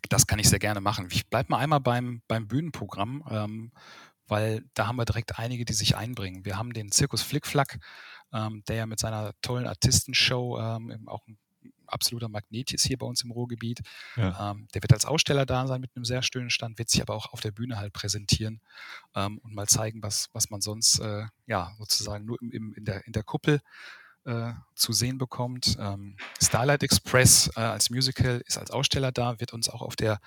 Das 0.08 0.26
kann 0.26 0.38
ich 0.38 0.48
sehr 0.48 0.58
gerne 0.58 0.80
machen. 0.80 1.08
Ich 1.10 1.28
bleibe 1.28 1.50
mal 1.50 1.58
einmal 1.58 1.80
beim, 1.80 2.22
beim 2.28 2.48
Bühnenprogramm, 2.48 3.24
ähm, 3.30 3.72
weil 4.26 4.64
da 4.74 4.86
haben 4.86 4.96
wir 4.96 5.04
direkt 5.04 5.38
einige, 5.38 5.64
die 5.64 5.72
sich 5.72 5.96
einbringen. 5.96 6.44
Wir 6.44 6.56
haben 6.56 6.72
den 6.72 6.92
Zirkus 6.92 7.22
Flickflack, 7.22 7.78
ähm, 8.32 8.62
der 8.68 8.76
ja 8.76 8.86
mit 8.86 9.00
seiner 9.00 9.32
tollen 9.42 9.66
Artistenshow 9.66 10.58
ähm, 10.60 11.08
auch 11.08 11.26
ein 11.26 11.38
absoluter 11.92 12.28
Magnet 12.28 12.72
ist 12.72 12.86
hier 12.86 12.98
bei 12.98 13.06
uns 13.06 13.22
im 13.22 13.30
Ruhrgebiet. 13.30 13.80
Ja. 14.16 14.52
Ähm, 14.52 14.68
der 14.74 14.82
wird 14.82 14.92
als 14.92 15.04
Aussteller 15.04 15.46
da 15.46 15.66
sein 15.66 15.80
mit 15.80 15.90
einem 15.94 16.04
sehr 16.04 16.22
schönen 16.22 16.50
Stand, 16.50 16.78
wird 16.78 16.88
sich 16.88 17.02
aber 17.02 17.14
auch 17.14 17.32
auf 17.32 17.40
der 17.40 17.50
Bühne 17.50 17.76
halt 17.78 17.92
präsentieren 17.92 18.60
ähm, 19.14 19.38
und 19.38 19.54
mal 19.54 19.66
zeigen, 19.66 20.02
was, 20.02 20.28
was 20.32 20.50
man 20.50 20.60
sonst 20.60 21.00
äh, 21.00 21.24
ja 21.46 21.72
sozusagen 21.78 22.24
nur 22.24 22.40
im, 22.40 22.50
im, 22.52 22.74
in, 22.74 22.84
der, 22.84 23.06
in 23.06 23.12
der 23.12 23.24
Kuppel 23.24 23.60
äh, 24.24 24.52
zu 24.74 24.92
sehen 24.92 25.18
bekommt. 25.18 25.76
Ähm, 25.78 26.16
Starlight 26.40 26.82
Express 26.82 27.50
äh, 27.56 27.60
als 27.60 27.90
Musical 27.90 28.42
ist 28.46 28.58
als 28.58 28.70
Aussteller 28.70 29.12
da, 29.12 29.40
wird 29.40 29.52
uns 29.52 29.68
auch 29.68 29.82
auf 29.82 29.96
der 29.96 30.20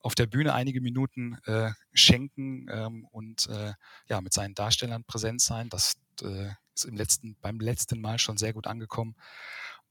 auf 0.00 0.16
der 0.16 0.26
Bühne 0.26 0.52
einige 0.52 0.80
Minuten 0.80 1.38
äh, 1.44 1.70
schenken 1.92 2.66
ähm, 2.70 3.06
und 3.12 3.48
äh, 3.48 3.72
ja 4.08 4.20
mit 4.20 4.32
seinen 4.32 4.54
Darstellern 4.54 5.04
präsent 5.04 5.40
sein. 5.40 5.68
Das 5.68 5.94
äh, 6.22 6.48
ist 6.74 6.84
im 6.84 6.96
letzten 6.96 7.36
beim 7.40 7.60
letzten 7.60 8.00
Mal 8.00 8.18
schon 8.18 8.36
sehr 8.36 8.52
gut 8.52 8.66
angekommen. 8.66 9.14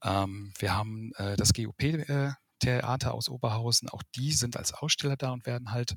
Ähm, 0.02 0.52
wir 0.58 0.74
haben 0.76 1.12
äh, 1.16 1.36
das 1.36 1.52
GOP-Theater 2.62 3.14
aus 3.14 3.28
Oberhausen, 3.28 3.88
auch 3.88 4.02
die 4.14 4.32
sind 4.32 4.56
als 4.56 4.72
Aussteller 4.72 5.16
da 5.16 5.32
und 5.32 5.46
werden 5.46 5.72
halt 5.72 5.96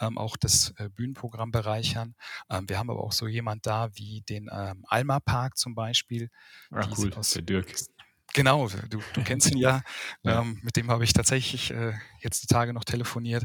ähm, 0.00 0.16
auch 0.16 0.36
das 0.36 0.74
äh, 0.78 0.88
Bühnenprogramm 0.88 1.50
bereichern. 1.50 2.14
Ähm, 2.50 2.68
wir 2.68 2.78
haben 2.78 2.90
aber 2.90 3.02
auch 3.02 3.12
so 3.12 3.26
jemand 3.26 3.66
da 3.66 3.88
wie 3.94 4.22
den 4.22 4.48
ähm, 4.52 4.84
Alma 4.86 5.20
Park 5.20 5.56
zum 5.58 5.74
Beispiel. 5.74 6.30
Ah, 6.70 6.86
cool, 6.96 7.12
aus, 7.14 7.30
der 7.30 7.42
Dirk. 7.42 7.74
Genau, 8.34 8.68
du, 8.68 9.00
du 9.14 9.24
kennst 9.24 9.50
ihn 9.50 9.58
ja. 9.58 9.82
ja. 10.22 10.42
Ähm, 10.42 10.60
mit 10.62 10.76
dem 10.76 10.90
habe 10.90 11.02
ich 11.02 11.12
tatsächlich 11.14 11.72
äh, 11.72 11.94
jetzt 12.20 12.44
die 12.44 12.46
Tage 12.46 12.72
noch 12.72 12.84
telefoniert. 12.84 13.44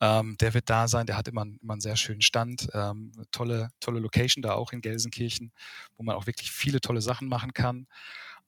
Ähm, 0.00 0.36
der 0.40 0.54
wird 0.54 0.70
da 0.70 0.88
sein, 0.88 1.04
der 1.04 1.18
hat 1.18 1.28
immer, 1.28 1.42
immer 1.42 1.74
einen 1.74 1.80
sehr 1.80 1.96
schönen 1.96 2.22
Stand. 2.22 2.68
Ähm, 2.72 3.12
tolle, 3.30 3.68
tolle 3.80 4.00
Location 4.00 4.40
da 4.40 4.54
auch 4.54 4.72
in 4.72 4.80
Gelsenkirchen, 4.80 5.52
wo 5.96 6.04
man 6.04 6.16
auch 6.16 6.26
wirklich 6.26 6.50
viele 6.50 6.80
tolle 6.80 7.02
Sachen 7.02 7.28
machen 7.28 7.52
kann. 7.52 7.88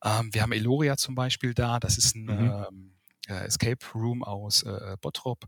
Ähm, 0.02 0.32
wir 0.32 0.40
haben 0.40 0.52
Eloria 0.52 0.96
zum 0.96 1.14
Beispiel 1.14 1.52
da, 1.52 1.78
das 1.80 1.98
ist 1.98 2.16
ein 2.16 2.24
mhm. 2.24 2.92
Äh, 3.28 3.44
Escape 3.44 3.78
Room 3.94 4.24
aus 4.24 4.62
äh, 4.62 4.96
Bottrop, 5.00 5.44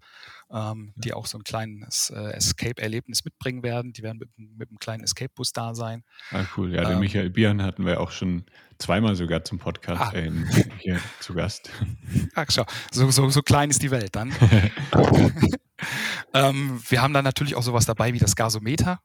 ähm, 0.50 0.92
ja. 0.94 1.02
die 1.02 1.14
auch 1.14 1.26
so 1.26 1.38
ein 1.38 1.44
kleines 1.44 2.10
äh, 2.10 2.32
Escape-Erlebnis 2.32 3.24
mitbringen 3.24 3.62
werden. 3.62 3.92
Die 3.92 4.02
werden 4.02 4.18
mit, 4.18 4.30
mit 4.36 4.68
einem 4.68 4.78
kleinen 4.78 5.02
Escape-Bus 5.02 5.52
da 5.52 5.74
sein. 5.74 6.04
Ah, 6.30 6.44
cool. 6.56 6.74
Ja, 6.74 6.84
den 6.84 6.94
ähm, 6.94 7.00
Michael 7.00 7.30
Bian 7.30 7.62
hatten 7.62 7.84
wir 7.84 8.00
auch 8.00 8.10
schon 8.10 8.44
zweimal 8.78 9.16
sogar 9.16 9.44
zum 9.44 9.58
Podcast 9.58 10.00
ah. 10.00 10.12
äh, 10.14 10.30
hier 10.78 11.00
zu 11.20 11.34
Gast. 11.34 11.70
Ach, 12.34 12.46
schau, 12.50 12.64
so, 12.92 13.10
so, 13.10 13.28
so 13.28 13.42
klein 13.42 13.70
ist 13.70 13.82
die 13.82 13.90
Welt 13.90 14.14
dann. 14.14 14.32
ähm, 16.34 16.80
wir 16.88 17.02
haben 17.02 17.12
dann 17.12 17.24
natürlich 17.24 17.54
auch 17.54 17.62
sowas 17.62 17.86
dabei 17.86 18.12
wie 18.12 18.18
das 18.18 18.36
Gasometer. 18.36 19.00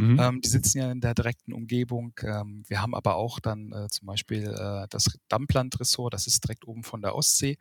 Mhm. 0.00 0.18
Ähm, 0.18 0.40
die 0.40 0.48
sitzen 0.48 0.78
ja 0.78 0.90
in 0.90 1.00
der 1.00 1.14
direkten 1.14 1.52
Umgebung. 1.52 2.14
Ähm, 2.22 2.64
wir 2.66 2.80
haben 2.80 2.94
aber 2.94 3.16
auch 3.16 3.38
dann 3.38 3.70
äh, 3.72 3.88
zum 3.88 4.06
Beispiel 4.06 4.44
äh, 4.44 4.86
das 4.88 5.18
Dampland-Ressort, 5.28 6.14
das 6.14 6.26
ist 6.26 6.42
direkt 6.42 6.66
oben 6.66 6.84
von 6.84 7.02
der 7.02 7.14
Ostsee. 7.14 7.58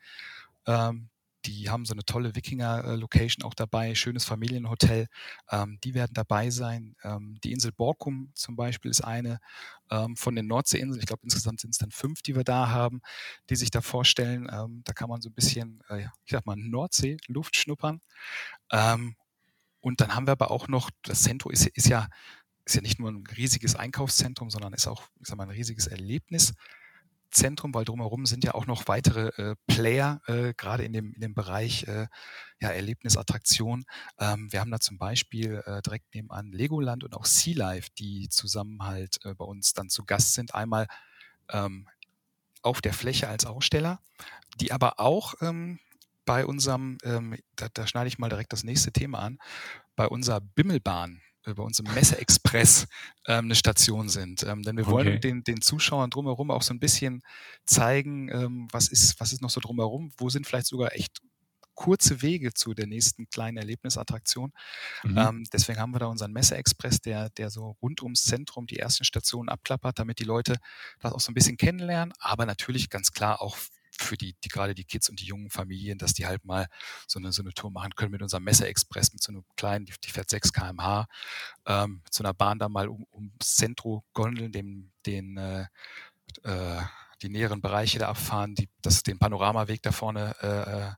Ähm, 0.70 1.10
die 1.46 1.70
haben 1.70 1.86
so 1.86 1.94
eine 1.94 2.04
tolle 2.04 2.36
Wikinger-Location 2.36 3.44
auch 3.44 3.54
dabei, 3.54 3.96
schönes 3.96 4.26
Familienhotel. 4.26 5.08
Ähm, 5.50 5.80
die 5.84 5.94
werden 5.94 6.14
dabei 6.14 6.50
sein. 6.50 6.96
Ähm, 7.04 7.40
die 7.44 7.54
Insel 7.54 7.72
Borkum 7.72 8.32
zum 8.36 8.56
Beispiel 8.56 8.92
ist 8.92 9.02
eine 9.02 9.40
ähm, 9.90 10.18
von 10.18 10.36
den 10.36 10.48
Nordseeinseln. 10.48 11.00
Ich 11.00 11.08
glaube, 11.08 11.24
insgesamt 11.24 11.62
sind 11.62 11.72
es 11.72 11.78
dann 11.78 11.92
fünf, 11.92 12.22
die 12.22 12.36
wir 12.36 12.44
da 12.44 12.70
haben, 12.70 13.02
die 13.50 13.56
sich 13.56 13.72
da 13.72 13.82
vorstellen. 13.82 14.48
Ähm, 14.52 14.82
da 14.84 14.94
kann 14.94 15.10
man 15.10 15.22
so 15.22 15.30
ein 15.30 15.34
bisschen, 15.34 15.82
äh, 15.90 16.08
ich 16.26 16.32
sag 16.32 16.46
mal, 16.46 16.58
Nordsee-Luft 16.58 17.56
schnuppern. 17.56 18.02
Ähm, 18.72 19.16
und 19.80 20.02
dann 20.02 20.16
haben 20.16 20.28
wir 20.28 20.34
aber 20.34 20.52
auch 20.52 20.68
noch, 20.68 20.92
das 21.04 21.24
Centro 21.24 21.50
ist, 21.50 21.68
ist, 21.68 21.88
ja, 21.88 22.10
ist 22.66 22.76
ja 22.76 22.82
nicht 22.82 23.00
nur 23.00 23.10
ein 23.10 23.24
riesiges 23.26 23.76
Einkaufszentrum, 23.76 24.50
sondern 24.50 24.74
ist 24.74 24.88
auch, 24.88 25.04
ich 25.22 25.28
sag 25.28 25.38
mal, 25.38 25.46
ein 25.46 25.52
riesiges 25.52 25.88
Erlebniszentrum, 27.30 27.74
weil 27.74 27.86
drumherum 27.86 28.26
sind 28.26 28.44
ja 28.44 28.54
auch 28.54 28.66
noch 28.66 28.88
weitere 28.88 29.30
äh, 29.38 29.56
Player, 29.68 30.22
äh, 30.28 30.54
gerade 30.56 30.84
in 30.84 30.94
dem, 30.94 31.14
in 31.14 31.22
dem 31.22 31.34
Bereich 31.34 31.84
äh, 31.88 32.08
ja, 32.60 32.70
Erlebnisattraktion. 32.70 33.86
Ähm, 34.20 34.52
wir 34.52 34.60
haben 34.60 34.72
da 34.72 34.80
zum 34.80 34.98
Beispiel 34.98 35.62
äh, 35.66 35.82
direkt 35.82 36.14
nebenan 36.14 36.52
Legoland 36.52 37.04
und 37.04 37.16
auch 37.16 37.26
Sea 37.26 37.56
Life, 37.56 37.90
die 37.98 38.30
zusammen 38.30 38.84
halt 38.84 39.20
äh, 39.26 39.34
bei 39.36 39.46
uns 39.46 39.74
dann 39.74 39.90
zu 39.90 40.06
Gast 40.06 40.34
sind. 40.34 40.56
Einmal 40.56 40.88
ähm, 41.50 41.88
auf 42.62 42.82
der 42.82 42.94
Fläche 42.94 43.28
als 43.28 43.46
Aussteller, 43.46 44.00
die 44.60 44.72
aber 44.72 45.00
auch 45.00 45.36
ähm, 45.42 45.80
bei 46.26 46.46
unserem, 46.46 46.98
ähm, 47.04 47.38
da, 47.56 47.70
da 47.74 47.88
schneide 47.88 48.08
ich 48.08 48.20
mal 48.20 48.30
direkt 48.30 48.54
das 48.54 48.64
nächste 48.64 48.92
Thema 48.92 49.20
an, 49.20 49.40
bei 49.96 50.08
unserer 50.08 50.42
Bimmelbahn, 50.42 51.22
äh, 51.50 51.54
bei 51.54 51.64
unserem 51.64 51.94
Messe-Express 51.94 52.88
ähm, 53.28 53.46
eine 53.46 53.56
Station 53.56 54.10
sind. 54.10 54.44
Ähm, 54.44 54.64
denn 54.64 54.78
wir 54.78 54.86
okay. 54.86 54.94
wollen 54.94 55.22
den, 55.22 55.44
den 55.44 55.62
Zuschauern 55.62 56.10
drumherum 56.10 56.52
auch 56.52 56.62
so 56.62 56.74
ein 56.74 56.80
bisschen 56.80 57.22
zeigen, 57.66 58.30
ähm, 58.30 58.68
was, 58.72 58.88
ist, 58.88 59.20
was 59.20 59.34
ist 59.34 59.42
noch 59.42 59.50
so 59.50 59.60
drumherum, 59.60 60.12
wo 60.18 60.30
sind 60.30 60.48
vielleicht 60.48 60.68
sogar 60.68 60.96
echt 60.96 61.20
kurze 61.80 62.22
Wege 62.22 62.54
zu 62.54 62.74
der 62.74 62.88
nächsten 62.88 63.30
kleinen 63.30 63.56
Erlebnisattraktion. 63.56 64.52
Mhm. 65.04 65.18
Ähm, 65.18 65.44
deswegen 65.54 65.80
haben 65.80 65.94
wir 65.94 66.00
da 66.00 66.08
unseren 66.08 66.34
Messe-Express, 66.34 67.00
der, 67.00 67.30
der 67.30 67.50
so 67.50 67.78
rund 67.82 68.04
ums 68.04 68.24
Zentrum 68.24 68.68
die 68.68 68.80
ersten 68.80 69.06
Stationen 69.06 69.48
abklappert, 69.48 69.98
damit 69.98 70.20
die 70.20 70.26
Leute 70.26 70.58
das 71.00 71.14
auch 71.14 71.22
so 71.22 71.32
ein 71.32 71.36
bisschen 71.36 71.56
kennenlernen, 71.56 72.14
aber 72.20 72.46
natürlich 72.46 72.90
ganz 72.90 73.14
klar 73.14 73.42
auch 73.42 73.58
für 74.00 74.18
die, 74.18 74.36
die 74.44 74.50
gerade 74.50 74.74
die 74.74 74.86
Kids 74.86 75.10
und 75.10 75.20
die 75.20 75.26
jungen 75.26 75.50
Familien, 75.50 75.98
dass 75.98 76.14
die 76.14 76.26
halt 76.26 76.46
mal 76.46 76.68
so 77.08 77.20
eine, 77.20 77.32
so 77.32 77.42
eine 77.42 77.54
Tour 77.54 77.72
machen 77.72 77.96
können 77.96 78.12
mit 78.12 78.22
unserem 78.22 78.44
Messer-Express, 78.44 79.14
mit 79.14 79.22
so 79.22 79.32
einem 79.32 79.44
kleinen, 79.56 79.86
die, 79.86 79.94
die 80.04 80.10
fährt 80.10 80.30
6 80.30 80.54
km/h, 80.54 81.08
ähm, 81.66 82.02
mit 82.04 82.14
so 82.14 82.24
einer 82.24 82.34
Bahn 82.34 82.60
da 82.60 82.70
mal 82.70 82.88
um, 82.88 83.06
ums 83.14 83.56
Zentro 83.56 84.04
gondeln, 84.14 84.52
dem, 84.52 84.92
den, 85.06 85.38
äh, 85.38 85.66
äh, 86.44 86.82
die 87.22 87.30
näheren 87.30 87.62
Bereiche 87.62 88.00
da 88.00 88.10
abfahren, 88.10 88.56
die, 88.56 88.70
das, 88.82 89.04
den 89.04 89.20
Panoramaweg 89.20 89.82
da 89.82 89.92
vorne, 89.92 90.36
äh, 90.42 90.88
äh 90.88 90.92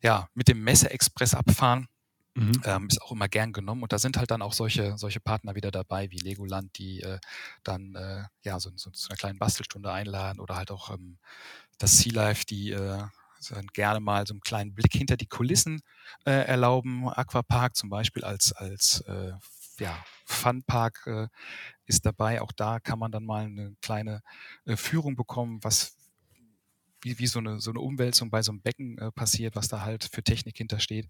ja, 0.00 0.28
mit 0.34 0.48
dem 0.48 0.62
Messer-Express 0.62 1.34
abfahren. 1.34 1.88
Mhm. 2.36 2.60
Ähm, 2.64 2.88
ist 2.88 3.00
auch 3.00 3.12
immer 3.12 3.28
gern 3.28 3.52
genommen 3.52 3.84
und 3.84 3.92
da 3.92 3.98
sind 3.98 4.16
halt 4.16 4.32
dann 4.32 4.42
auch 4.42 4.52
solche, 4.52 4.98
solche 4.98 5.20
Partner 5.20 5.54
wieder 5.54 5.70
dabei, 5.70 6.10
wie 6.10 6.18
Legoland, 6.18 6.76
die 6.78 7.00
äh, 7.00 7.20
dann 7.62 7.94
äh, 7.94 8.24
ja 8.42 8.58
so, 8.58 8.72
so 8.74 8.90
zu 8.90 9.08
einer 9.08 9.16
kleinen 9.16 9.38
Bastelstunde 9.38 9.92
einladen 9.92 10.40
oder 10.40 10.56
halt 10.56 10.72
auch 10.72 10.90
ähm, 10.90 11.18
das 11.78 11.98
Sea 11.98 12.12
Life, 12.12 12.44
die 12.46 12.70
äh, 12.72 13.02
gerne 13.72 14.00
mal 14.00 14.26
so 14.26 14.34
einen 14.34 14.40
kleinen 14.40 14.74
Blick 14.74 14.92
hinter 14.92 15.16
die 15.16 15.26
Kulissen 15.26 15.82
äh, 16.24 16.30
erlauben. 16.30 17.08
Aquapark 17.08 17.76
zum 17.76 17.90
Beispiel 17.90 18.24
als, 18.24 18.52
als 18.52 19.00
äh, 19.02 19.32
ja, 19.78 20.04
Funpark 20.24 21.02
äh, 21.06 21.28
ist 21.86 22.06
dabei. 22.06 22.40
Auch 22.40 22.52
da 22.52 22.80
kann 22.80 22.98
man 22.98 23.12
dann 23.12 23.24
mal 23.24 23.46
eine 23.46 23.74
kleine 23.82 24.22
äh, 24.64 24.76
Führung 24.76 25.16
bekommen, 25.16 25.58
was 25.62 25.96
wie, 27.02 27.18
wie 27.18 27.26
so, 27.26 27.38
eine, 27.38 27.60
so 27.60 27.70
eine 27.70 27.80
Umwälzung 27.80 28.30
bei 28.30 28.42
so 28.42 28.50
einem 28.52 28.62
Becken 28.62 28.98
äh, 28.98 29.12
passiert, 29.12 29.56
was 29.56 29.68
da 29.68 29.82
halt 29.82 30.08
für 30.10 30.22
Technik 30.22 30.56
hintersteht. 30.56 31.06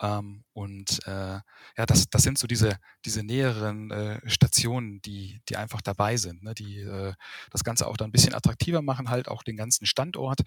Ähm, 0.00 0.44
und 0.52 1.00
äh, 1.06 1.40
ja, 1.40 1.86
das, 1.86 2.08
das 2.10 2.22
sind 2.22 2.38
so 2.38 2.46
diese, 2.46 2.78
diese 3.04 3.22
näheren 3.22 3.90
äh, 3.90 4.20
Stationen, 4.28 5.02
die, 5.02 5.40
die 5.48 5.56
einfach 5.56 5.80
dabei 5.80 6.16
sind, 6.16 6.42
ne? 6.42 6.54
die 6.54 6.80
äh, 6.80 7.12
das 7.50 7.64
Ganze 7.64 7.86
auch 7.86 7.96
dann 7.96 8.08
ein 8.08 8.12
bisschen 8.12 8.34
attraktiver 8.34 8.82
machen, 8.82 9.10
halt 9.10 9.28
auch 9.28 9.42
den 9.42 9.56
ganzen 9.56 9.86
Standort. 9.86 10.40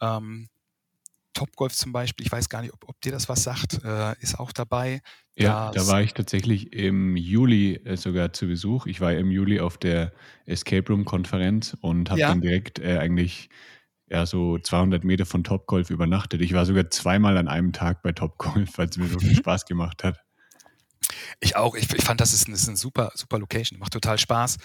Ähm, 0.00 0.48
Topgolf 1.34 1.72
zum 1.72 1.92
Beispiel, 1.92 2.26
ich 2.26 2.32
weiß 2.32 2.48
gar 2.48 2.62
nicht, 2.62 2.74
ob, 2.74 2.88
ob 2.88 3.00
dir 3.00 3.12
das 3.12 3.28
was 3.28 3.42
sagt, 3.42 3.82
äh, 3.84 4.14
ist 4.20 4.38
auch 4.38 4.52
dabei. 4.52 5.00
Ja, 5.34 5.70
da 5.70 5.86
war 5.86 6.02
ich 6.02 6.12
tatsächlich 6.12 6.72
im 6.72 7.16
Juli 7.16 7.76
äh, 7.84 7.96
sogar 7.96 8.32
zu 8.32 8.46
Besuch. 8.46 8.86
Ich 8.86 9.00
war 9.00 9.12
im 9.14 9.30
Juli 9.30 9.60
auf 9.60 9.78
der 9.78 10.12
Escape 10.44 10.86
Room 10.88 11.04
Konferenz 11.04 11.76
und 11.80 12.10
habe 12.10 12.20
ja. 12.20 12.28
dann 12.28 12.42
direkt 12.42 12.80
äh, 12.80 12.98
eigentlich 12.98 13.48
ja, 14.08 14.26
so 14.26 14.58
200 14.58 15.04
Meter 15.04 15.26
von 15.26 15.44
Topgolf 15.44 15.90
übernachtet. 15.90 16.40
Ich 16.40 16.52
war 16.52 16.66
sogar 16.66 16.90
zweimal 16.90 17.36
an 17.36 17.48
einem 17.48 17.72
Tag 17.72 18.02
bei 18.02 18.12
Topgolf, 18.12 18.76
weil 18.76 18.88
es 18.88 18.96
mir 18.96 19.08
so 19.08 19.18
viel 19.18 19.34
Spaß 19.34 19.64
gemacht 19.66 20.04
hat. 20.04 20.20
Ich 21.40 21.56
auch. 21.56 21.74
Ich, 21.74 21.92
ich 21.92 22.04
fand, 22.04 22.20
das 22.20 22.32
ist, 22.32 22.48
ein, 22.48 22.52
das 22.52 22.62
ist 22.62 22.68
eine 22.68 22.76
super, 22.76 23.10
super 23.14 23.38
Location. 23.38 23.78
Macht 23.78 23.92
total 23.92 24.18
Spaß, 24.18 24.58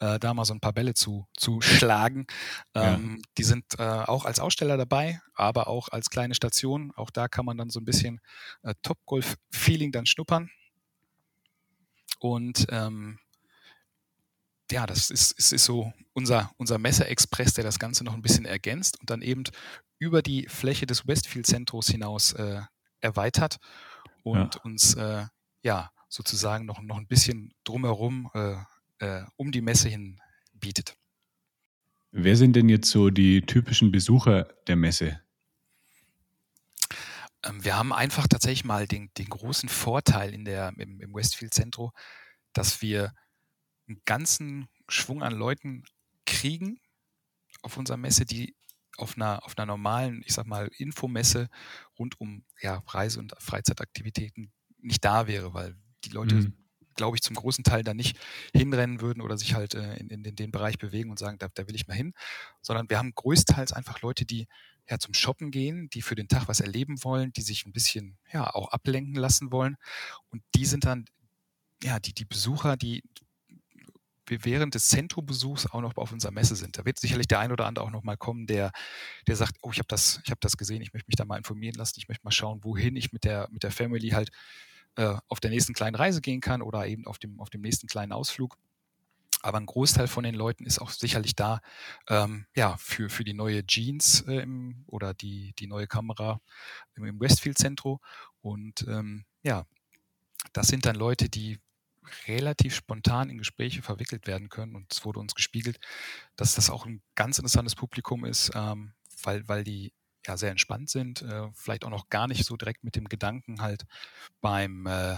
äh, 0.00 0.18
da 0.18 0.34
mal 0.34 0.44
so 0.44 0.54
ein 0.54 0.60
paar 0.60 0.72
Bälle 0.72 0.94
zu, 0.94 1.26
zu 1.36 1.60
schlagen. 1.60 2.26
Ähm, 2.74 3.16
ja. 3.16 3.22
Die 3.38 3.44
sind 3.44 3.64
äh, 3.78 3.82
auch 3.82 4.24
als 4.24 4.40
Aussteller 4.40 4.76
dabei, 4.76 5.20
aber 5.34 5.68
auch 5.68 5.88
als 5.88 6.10
kleine 6.10 6.34
Station. 6.34 6.92
Auch 6.96 7.10
da 7.10 7.28
kann 7.28 7.44
man 7.44 7.56
dann 7.56 7.70
so 7.70 7.80
ein 7.80 7.84
bisschen 7.84 8.20
äh, 8.62 8.74
Topgolf-Feeling 8.82 9.92
dann 9.92 10.06
schnuppern. 10.06 10.50
Und 12.18 12.66
ähm, 12.70 13.18
ja, 14.70 14.86
das 14.86 15.10
ist, 15.10 15.32
ist, 15.32 15.52
ist 15.52 15.64
so 15.64 15.92
unser, 16.12 16.50
unser 16.56 16.78
Messer-Express, 16.78 17.54
der 17.54 17.64
das 17.64 17.78
Ganze 17.78 18.04
noch 18.04 18.14
ein 18.14 18.22
bisschen 18.22 18.44
ergänzt 18.44 18.98
und 19.00 19.10
dann 19.10 19.22
eben 19.22 19.44
über 19.98 20.22
die 20.22 20.46
Fläche 20.48 20.86
des 20.86 21.06
Westfield-Zentros 21.06 21.88
hinaus 21.88 22.32
äh, 22.32 22.60
erweitert 23.00 23.58
und 24.22 24.54
ja. 24.54 24.60
uns 24.62 24.94
äh, 24.94 25.26
ja 25.62 25.90
sozusagen 26.08 26.64
noch, 26.66 26.80
noch 26.80 26.96
ein 26.96 27.06
bisschen 27.06 27.52
drumherum 27.64 28.30
äh, 28.34 28.56
äh, 28.98 29.24
um 29.36 29.52
die 29.52 29.60
Messe 29.60 29.88
hin 29.88 30.20
bietet. 30.52 30.96
Wer 32.10 32.36
sind 32.36 32.54
denn 32.54 32.68
jetzt 32.68 32.90
so 32.90 33.10
die 33.10 33.42
typischen 33.42 33.90
Besucher 33.90 34.44
der 34.66 34.76
Messe? 34.76 35.20
Ähm, 37.42 37.64
wir 37.64 37.76
haben 37.76 37.92
einfach 37.92 38.28
tatsächlich 38.28 38.64
mal 38.64 38.86
den, 38.86 39.10
den 39.18 39.28
großen 39.28 39.68
Vorteil 39.68 40.32
in 40.32 40.44
der, 40.44 40.72
im, 40.78 41.00
im 41.00 41.14
Westfield 41.14 41.52
Centro, 41.52 41.92
dass 42.52 42.82
wir 42.82 43.12
einen 43.88 44.00
ganzen 44.04 44.68
Schwung 44.88 45.22
an 45.22 45.34
Leuten 45.34 45.84
kriegen 46.26 46.80
auf 47.62 47.76
unserer 47.76 47.96
Messe, 47.96 48.24
die 48.24 48.54
auf 48.96 49.16
einer, 49.16 49.44
auf 49.44 49.56
einer 49.56 49.66
normalen, 49.66 50.22
ich 50.24 50.34
sag 50.34 50.46
mal, 50.46 50.70
Infomesse 50.78 51.48
rund 51.98 52.20
um 52.20 52.44
ja, 52.60 52.82
Reise- 52.86 53.18
und 53.18 53.34
Freizeitaktivitäten 53.38 54.52
nicht 54.78 55.04
da 55.04 55.26
wäre, 55.26 55.54
weil 55.54 55.76
die 56.04 56.10
Leute, 56.10 56.36
mhm. 56.36 56.54
glaube 56.94 57.16
ich, 57.16 57.22
zum 57.22 57.34
großen 57.34 57.64
Teil 57.64 57.82
da 57.82 57.94
nicht 57.94 58.18
hinrennen 58.54 59.00
würden 59.00 59.20
oder 59.20 59.36
sich 59.36 59.54
halt 59.54 59.74
äh, 59.74 59.96
in, 59.96 60.10
in, 60.10 60.36
den 60.36 60.52
Bereich 60.52 60.78
bewegen 60.78 61.10
und 61.10 61.18
sagen, 61.18 61.38
da, 61.38 61.48
da 61.52 61.66
will 61.66 61.74
ich 61.74 61.88
mal 61.88 61.94
hin, 61.94 62.12
sondern 62.60 62.88
wir 62.88 62.98
haben 62.98 63.14
größtenteils 63.14 63.72
einfach 63.72 64.02
Leute, 64.02 64.24
die 64.24 64.46
ja, 64.88 64.98
zum 64.98 65.14
Shoppen 65.14 65.50
gehen, 65.50 65.88
die 65.90 66.02
für 66.02 66.14
den 66.14 66.28
Tag 66.28 66.46
was 66.46 66.60
erleben 66.60 67.02
wollen, 67.02 67.32
die 67.32 67.42
sich 67.42 67.64
ein 67.64 67.72
bisschen 67.72 68.18
ja 68.32 68.54
auch 68.54 68.68
ablenken 68.68 69.14
lassen 69.14 69.50
wollen. 69.50 69.76
Und 70.28 70.42
die 70.54 70.66
sind 70.66 70.84
dann, 70.84 71.06
ja, 71.82 71.98
die, 71.98 72.12
die 72.12 72.26
Besucher, 72.26 72.76
die 72.76 73.02
während 74.26 74.74
des 74.74 74.88
Zentro-Besuchs 74.88 75.66
auch 75.66 75.80
noch 75.80 75.96
auf 75.96 76.12
unserer 76.12 76.32
Messe 76.32 76.56
sind. 76.56 76.78
Da 76.78 76.84
wird 76.84 76.98
sicherlich 76.98 77.26
der 77.26 77.40
ein 77.40 77.52
oder 77.52 77.66
andere 77.66 77.84
auch 77.84 77.90
noch 77.90 78.02
mal 78.02 78.16
kommen, 78.16 78.46
der, 78.46 78.72
der 79.26 79.36
sagt, 79.36 79.56
oh, 79.62 79.70
ich 79.72 79.78
habe 79.78 79.88
das, 79.88 80.20
ich 80.24 80.30
habe 80.30 80.40
das 80.40 80.56
gesehen, 80.56 80.82
ich 80.82 80.92
möchte 80.92 81.08
mich 81.08 81.16
da 81.16 81.24
mal 81.24 81.36
informieren 81.36 81.74
lassen, 81.76 81.94
ich 81.98 82.08
möchte 82.08 82.24
mal 82.24 82.30
schauen, 82.30 82.62
wohin 82.64 82.96
ich 82.96 83.12
mit 83.12 83.24
der, 83.24 83.48
mit 83.50 83.62
der 83.62 83.70
Family 83.70 84.10
halt 84.10 84.30
äh, 84.96 85.16
auf 85.28 85.40
der 85.40 85.50
nächsten 85.50 85.74
kleinen 85.74 85.96
Reise 85.96 86.20
gehen 86.20 86.40
kann 86.40 86.62
oder 86.62 86.86
eben 86.86 87.06
auf 87.06 87.18
dem, 87.18 87.40
auf 87.40 87.50
dem 87.50 87.60
nächsten 87.60 87.86
kleinen 87.86 88.12
Ausflug. 88.12 88.56
Aber 89.42 89.58
ein 89.58 89.66
Großteil 89.66 90.08
von 90.08 90.24
den 90.24 90.34
Leuten 90.34 90.64
ist 90.64 90.78
auch 90.78 90.88
sicherlich 90.88 91.36
da, 91.36 91.60
ähm, 92.08 92.46
ja, 92.56 92.78
für, 92.78 93.10
für 93.10 93.24
die 93.24 93.34
neue 93.34 93.66
Jeans 93.66 94.22
äh, 94.22 94.40
im, 94.40 94.84
oder 94.86 95.12
die, 95.12 95.52
die 95.58 95.66
neue 95.66 95.86
Kamera 95.86 96.40
im, 96.94 97.04
im 97.04 97.20
Westfield 97.20 97.58
Zentro. 97.58 98.00
Und 98.40 98.86
ähm, 98.88 99.26
ja, 99.42 99.66
das 100.54 100.68
sind 100.68 100.86
dann 100.86 100.96
Leute, 100.96 101.28
die 101.28 101.58
relativ 102.26 102.74
spontan 102.74 103.30
in 103.30 103.38
Gespräche 103.38 103.82
verwickelt 103.82 104.26
werden 104.26 104.48
können. 104.48 104.74
Und 104.74 104.92
es 104.92 105.04
wurde 105.04 105.20
uns 105.20 105.34
gespiegelt, 105.34 105.78
dass 106.36 106.54
das 106.54 106.70
auch 106.70 106.86
ein 106.86 107.02
ganz 107.14 107.38
interessantes 107.38 107.74
Publikum 107.74 108.24
ist, 108.24 108.50
ähm, 108.54 108.92
weil, 109.22 109.46
weil 109.48 109.64
die 109.64 109.92
ja 110.26 110.36
sehr 110.36 110.50
entspannt 110.50 110.90
sind, 110.90 111.22
äh, 111.22 111.48
vielleicht 111.54 111.84
auch 111.84 111.90
noch 111.90 112.08
gar 112.08 112.26
nicht 112.28 112.44
so 112.44 112.56
direkt 112.56 112.84
mit 112.84 112.96
dem 112.96 113.08
Gedanken 113.08 113.60
halt 113.60 113.84
beim 114.40 114.86
äh, 114.86 115.16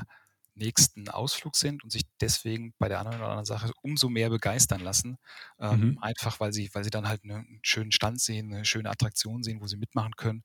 nächsten 0.56 1.08
Ausflug 1.08 1.54
sind 1.54 1.84
und 1.84 1.90
sich 1.90 2.04
deswegen 2.20 2.74
bei 2.78 2.88
der 2.88 2.98
anderen 2.98 3.18
oder 3.18 3.28
anderen 3.28 3.44
Sache 3.44 3.72
umso 3.82 4.08
mehr 4.08 4.30
begeistern 4.30 4.80
lassen. 4.80 5.18
Ähm, 5.60 5.80
mhm. 5.80 5.98
Einfach 6.00 6.40
weil 6.40 6.52
sie, 6.52 6.70
weil 6.72 6.82
sie 6.82 6.90
dann 6.90 7.08
halt 7.08 7.22
einen 7.24 7.60
schönen 7.62 7.92
Stand 7.92 8.20
sehen, 8.20 8.52
eine 8.52 8.64
schöne 8.64 8.90
Attraktion 8.90 9.42
sehen, 9.42 9.60
wo 9.60 9.66
sie 9.66 9.76
mitmachen 9.76 10.16
können 10.16 10.44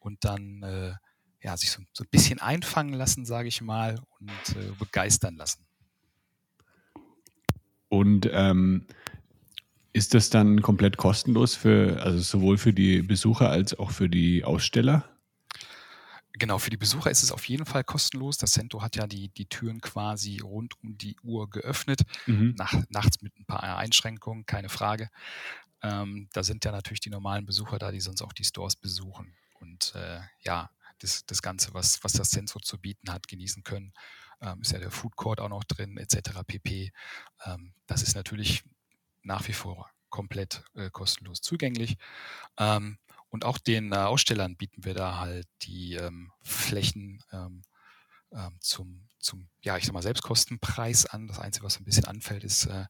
und 0.00 0.24
dann 0.24 0.62
äh, 0.62 0.94
ja, 1.40 1.56
sich 1.56 1.70
so, 1.70 1.82
so, 1.92 2.04
ein 2.04 2.10
bisschen 2.10 2.40
einfangen 2.40 2.94
lassen, 2.94 3.26
sage 3.26 3.48
ich 3.48 3.60
mal, 3.60 4.00
und 4.18 4.56
äh, 4.56 4.72
begeistern 4.78 5.36
lassen. 5.36 5.64
Und 7.94 8.28
ähm, 8.32 8.86
ist 9.92 10.14
das 10.14 10.28
dann 10.28 10.62
komplett 10.62 10.96
kostenlos 10.96 11.54
für, 11.54 12.02
also 12.02 12.18
sowohl 12.18 12.58
für 12.58 12.72
die 12.72 13.02
Besucher 13.02 13.50
als 13.50 13.78
auch 13.78 13.92
für 13.92 14.08
die 14.08 14.42
Aussteller? 14.42 15.08
Genau, 16.32 16.58
für 16.58 16.70
die 16.70 16.76
Besucher 16.76 17.12
ist 17.12 17.22
es 17.22 17.30
auf 17.30 17.48
jeden 17.48 17.64
Fall 17.64 17.84
kostenlos. 17.84 18.36
Das 18.36 18.50
Cento 18.50 18.82
hat 18.82 18.96
ja 18.96 19.06
die, 19.06 19.28
die 19.28 19.46
Türen 19.46 19.80
quasi 19.80 20.40
rund 20.40 20.74
um 20.82 20.98
die 20.98 21.16
Uhr 21.22 21.48
geöffnet, 21.48 22.02
mhm. 22.26 22.56
Nach, 22.58 22.74
nachts 22.88 23.22
mit 23.22 23.38
ein 23.38 23.44
paar 23.44 23.62
Einschränkungen, 23.76 24.44
keine 24.44 24.68
Frage. 24.68 25.08
Ähm, 25.80 26.28
da 26.32 26.42
sind 26.42 26.64
ja 26.64 26.72
natürlich 26.72 27.00
die 27.00 27.10
normalen 27.10 27.46
Besucher 27.46 27.78
da, 27.78 27.92
die 27.92 28.00
sonst 28.00 28.22
auch 28.22 28.32
die 28.32 28.44
Stores 28.44 28.74
besuchen 28.74 29.32
und 29.60 29.94
äh, 29.94 30.18
ja, 30.40 30.70
das, 30.98 31.24
das 31.26 31.42
Ganze, 31.42 31.72
was, 31.74 32.02
was 32.02 32.12
das 32.14 32.30
Sensor 32.30 32.62
zu 32.62 32.78
bieten 32.78 33.12
hat, 33.12 33.28
genießen 33.28 33.62
können. 33.62 33.92
Ähm, 34.44 34.60
ist 34.60 34.72
ja 34.72 34.78
der 34.78 34.90
Food 34.90 35.16
Court 35.16 35.40
auch 35.40 35.48
noch 35.48 35.64
drin, 35.64 35.96
etc. 35.96 36.40
pp. 36.46 36.92
Ähm, 37.46 37.72
das 37.86 38.02
ist 38.02 38.14
natürlich 38.14 38.62
nach 39.22 39.48
wie 39.48 39.54
vor 39.54 39.90
komplett 40.10 40.62
äh, 40.74 40.90
kostenlos 40.90 41.40
zugänglich. 41.40 41.96
Ähm, 42.58 42.98
und 43.30 43.44
auch 43.44 43.58
den 43.58 43.92
äh, 43.92 43.96
Ausstellern 43.96 44.56
bieten 44.56 44.84
wir 44.84 44.94
da 44.94 45.18
halt 45.18 45.48
die 45.62 45.94
ähm, 45.94 46.30
Flächen 46.42 47.22
ähm, 47.32 47.62
ähm, 48.30 48.56
zum, 48.60 49.08
zum, 49.18 49.48
ja, 49.62 49.76
ich 49.76 49.86
sag 49.86 49.92
mal, 49.92 50.02
Selbstkostenpreis 50.02 51.06
an. 51.06 51.26
Das 51.26 51.40
Einzige, 51.40 51.64
was 51.64 51.80
ein 51.80 51.84
bisschen 51.84 52.04
anfällt, 52.04 52.44
ist 52.44 52.66
äh, 52.66 52.86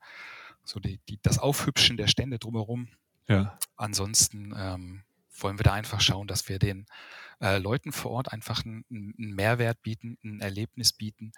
so 0.64 0.80
die, 0.80 0.98
die, 1.08 1.18
das 1.22 1.38
Aufhübschen 1.38 1.96
der 1.96 2.08
Stände 2.08 2.38
drumherum. 2.38 2.88
Ja. 3.28 3.58
Ansonsten 3.76 4.52
wollen 5.38 5.58
wir 5.58 5.64
da 5.64 5.72
einfach 5.72 6.00
schauen, 6.00 6.26
dass 6.26 6.48
wir 6.48 6.58
den 6.58 6.86
äh, 7.40 7.58
Leuten 7.58 7.92
vor 7.92 8.12
Ort 8.12 8.32
einfach 8.32 8.64
einen, 8.64 8.84
einen, 8.90 9.34
Mehrwert 9.34 9.82
bieten, 9.82 10.18
ein 10.24 10.40
Erlebnis 10.40 10.92
bieten, 10.92 11.32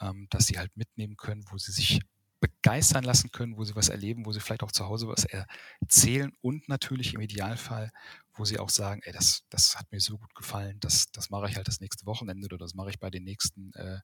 ähm, 0.00 0.26
dass 0.30 0.46
sie 0.46 0.58
halt 0.58 0.76
mitnehmen 0.76 1.16
können, 1.16 1.44
wo 1.50 1.58
sie 1.58 1.72
sich 1.72 2.00
begeistern 2.40 3.04
lassen 3.04 3.30
können, 3.30 3.56
wo 3.56 3.64
sie 3.64 3.74
was 3.74 3.88
erleben, 3.88 4.26
wo 4.26 4.32
sie 4.32 4.40
vielleicht 4.40 4.62
auch 4.62 4.72
zu 4.72 4.86
Hause 4.86 5.08
was 5.08 5.24
erzählen 5.24 6.32
und 6.42 6.68
natürlich 6.68 7.14
im 7.14 7.20
Idealfall, 7.20 7.90
wo 8.34 8.44
sie 8.44 8.58
auch 8.58 8.68
sagen, 8.68 9.00
ey, 9.04 9.12
das, 9.12 9.44
das 9.48 9.76
hat 9.76 9.90
mir 9.90 10.00
so 10.00 10.18
gut 10.18 10.34
gefallen, 10.34 10.78
das, 10.80 11.10
das 11.12 11.30
mache 11.30 11.48
ich 11.48 11.56
halt 11.56 11.66
das 11.66 11.80
nächste 11.80 12.04
Wochenende 12.06 12.44
oder 12.44 12.58
das 12.58 12.74
mache 12.74 12.90
ich 12.90 12.98
bei 12.98 13.10
den 13.10 13.24
nächsten 13.24 13.72
äh, 13.72 14.00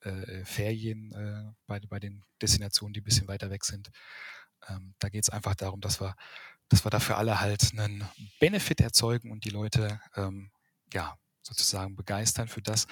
äh, 0.00 0.44
Ferien, 0.44 1.12
äh, 1.12 1.52
bei, 1.66 1.80
bei 1.80 1.98
den 1.98 2.24
Destinationen, 2.40 2.92
die 2.92 3.00
ein 3.00 3.04
bisschen 3.04 3.28
weiter 3.28 3.50
weg 3.50 3.64
sind. 3.64 3.90
Ähm, 4.68 4.94
da 4.98 5.08
geht 5.08 5.24
es 5.24 5.30
einfach 5.30 5.54
darum, 5.54 5.80
dass 5.80 6.00
wir, 6.00 6.14
dass 6.72 6.86
wir 6.86 6.90
dafür 6.90 7.18
alle 7.18 7.40
halt 7.40 7.72
einen 7.72 8.08
Benefit 8.40 8.80
erzeugen 8.80 9.30
und 9.30 9.44
die 9.44 9.50
Leute 9.50 10.00
ähm, 10.16 10.50
ja 10.92 11.18
sozusagen 11.42 11.96
begeistern 11.96 12.48
für 12.48 12.62
das, 12.62 12.86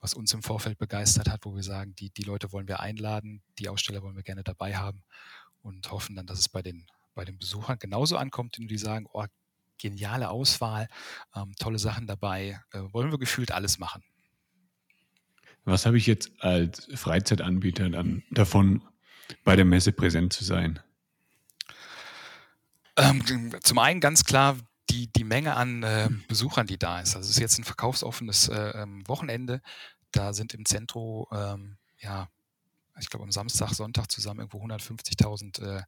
was 0.00 0.12
uns 0.12 0.34
im 0.34 0.42
Vorfeld 0.42 0.76
begeistert 0.76 1.30
hat, 1.30 1.46
wo 1.46 1.54
wir 1.54 1.62
sagen, 1.62 1.94
die, 1.94 2.10
die 2.10 2.24
Leute 2.24 2.52
wollen 2.52 2.68
wir 2.68 2.80
einladen, 2.80 3.42
die 3.58 3.70
Aussteller 3.70 4.02
wollen 4.02 4.16
wir 4.16 4.22
gerne 4.22 4.42
dabei 4.44 4.76
haben 4.76 5.02
und 5.62 5.90
hoffen 5.90 6.14
dann, 6.14 6.26
dass 6.26 6.38
es 6.38 6.48
bei 6.50 6.60
den, 6.60 6.86
bei 7.14 7.24
den 7.24 7.38
Besuchern 7.38 7.78
genauso 7.78 8.18
ankommt, 8.18 8.56
die 8.58 8.78
sagen, 8.78 9.06
oh, 9.12 9.24
geniale 9.78 10.28
Auswahl, 10.28 10.88
ähm, 11.34 11.54
tolle 11.58 11.78
Sachen 11.78 12.06
dabei, 12.06 12.60
äh, 12.72 12.80
wollen 12.92 13.10
wir 13.10 13.18
gefühlt 13.18 13.50
alles 13.50 13.78
machen. 13.78 14.02
Was 15.64 15.86
habe 15.86 15.96
ich 15.96 16.06
jetzt 16.06 16.30
als 16.40 16.88
Freizeitanbieter 16.94 17.88
dann 17.88 18.24
davon, 18.30 18.82
bei 19.44 19.56
der 19.56 19.64
Messe 19.64 19.92
präsent 19.92 20.34
zu 20.34 20.44
sein? 20.44 20.80
Ähm, 22.96 23.54
zum 23.62 23.78
einen 23.78 24.00
ganz 24.00 24.24
klar 24.24 24.56
die, 24.90 25.10
die 25.10 25.24
Menge 25.24 25.56
an 25.56 25.82
äh, 25.82 26.08
Besuchern, 26.28 26.66
die 26.66 26.78
da 26.78 27.00
ist. 27.00 27.16
Also 27.16 27.28
es 27.28 27.36
ist 27.36 27.40
jetzt 27.40 27.58
ein 27.58 27.64
verkaufsoffenes 27.64 28.48
äh, 28.48 28.82
ähm, 28.82 29.06
Wochenende. 29.08 29.62
Da 30.10 30.34
sind 30.34 30.52
im 30.54 30.66
Zentrum, 30.66 31.26
ähm, 31.32 31.78
ja, 31.98 32.28
ich 33.00 33.08
glaube 33.08 33.24
am 33.24 33.32
Samstag, 33.32 33.70
Sonntag 33.70 34.10
zusammen 34.10 34.40
irgendwo 34.40 34.62
150.000 34.62 35.78
äh, 35.78 35.82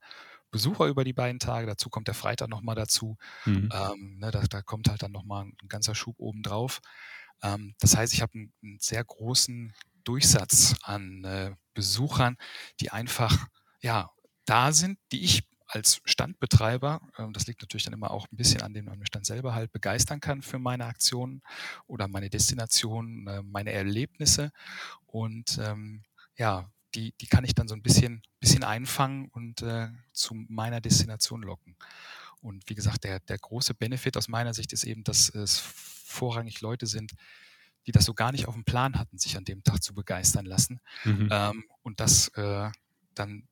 Besucher 0.51 0.87
über 0.87 1.05
die 1.05 1.13
beiden 1.13 1.39
Tage. 1.39 1.67
Dazu 1.67 1.91
kommt 1.91 2.09
der 2.09 2.15
Freitag 2.15 2.49
nochmal 2.49 2.77
dazu. 2.77 3.19
Mhm. 3.45 3.69
Ähm, 3.73 4.19
ne, 4.19 4.31
da, 4.31 4.43
da, 4.49 4.63
kommt 4.63 4.89
halt 4.89 5.03
dann 5.03 5.13
nochmal 5.13 5.45
ein, 5.45 5.57
ein 5.63 5.69
ganzer 5.69 5.95
Schub 5.95 6.15
oben 6.19 6.43
drauf. 6.43 6.81
Ähm, 7.43 7.75
das 7.81 7.97
heißt, 7.97 8.15
ich 8.15 8.23
habe 8.23 8.35
einen, 8.35 8.53
einen, 8.63 8.79
sehr 8.79 9.05
großen 9.05 9.75
Durchsatz 10.05 10.77
an 10.83 11.25
äh, 11.25 11.55
Besuchern, 11.75 12.37
die 12.81 12.91
einfach 12.91 13.49
ja 13.81 14.11
da 14.47 14.73
sind, 14.73 14.99
die 15.13 15.25
ich 15.25 15.43
als 15.67 16.01
Standbetreiber, 16.05 17.01
äh, 17.17 17.27
das 17.33 17.47
liegt 17.47 17.63
natürlich 17.63 17.85
dann 17.85 17.95
immer 17.95 18.11
auch 18.11 18.27
ein 18.31 18.37
bisschen 18.37 18.63
an 18.63 18.75
dem, 18.75 18.89
an 18.89 18.99
dem 18.99 19.07
Stand 19.07 19.27
selber 19.27 19.55
halt, 19.55 19.73
begeistern 19.73 20.21
kann 20.21 20.43
für 20.43 20.59
meine 20.59 20.87
Aktionen 20.87 21.43
oder 21.87 22.09
meine 22.09 22.31
Destinationen, 22.31 23.27
äh, 23.27 23.43
meine 23.43 23.73
Erlebnisse. 23.73 24.53
Und 25.07 25.59
ähm, 25.63 26.03
ja, 26.37 26.71
die, 26.95 27.13
die 27.21 27.27
kann 27.27 27.45
ich 27.45 27.55
dann 27.55 27.69
so 27.69 27.75
ein 27.75 27.83
bisschen, 27.83 28.23
bisschen 28.41 28.65
einfangen 28.65 29.29
und 29.29 29.63
äh, 29.63 29.89
zu 30.13 30.35
meiner 30.49 30.81
Destination 30.81 31.43
locken. 31.43 31.77
Und 32.41 32.69
wie 32.69 32.75
gesagt, 32.75 33.05
der, 33.05 33.21
der 33.21 33.39
große 33.39 33.75
Benefit 33.75 34.17
aus 34.17 34.29
meiner 34.29 34.55
Sicht 34.55 34.73
ist 34.73 34.85
eben, 34.85 35.03
dass 35.03 35.31
es 35.31 35.59
vorrangig 35.59 36.61
Leute 36.61 36.87
sind, 36.87 37.13
die 37.87 37.93
das 37.93 38.05
so 38.05 38.15
gar 38.15 38.33
nicht 38.33 38.47
auf 38.47 38.55
dem 38.55 38.65
Plan 38.65 38.99
hatten, 38.99 39.19
sich 39.19 39.37
an 39.37 39.45
dem 39.45 39.63
Tag 39.63 39.83
zu 39.83 39.95
begeistern 39.95 40.47
lassen. 40.47 40.81
Mhm. 41.05 41.29
Ähm, 41.31 41.65
und 41.83 42.01
das 42.01 42.29
äh, 42.29 42.71
dann 43.15 43.49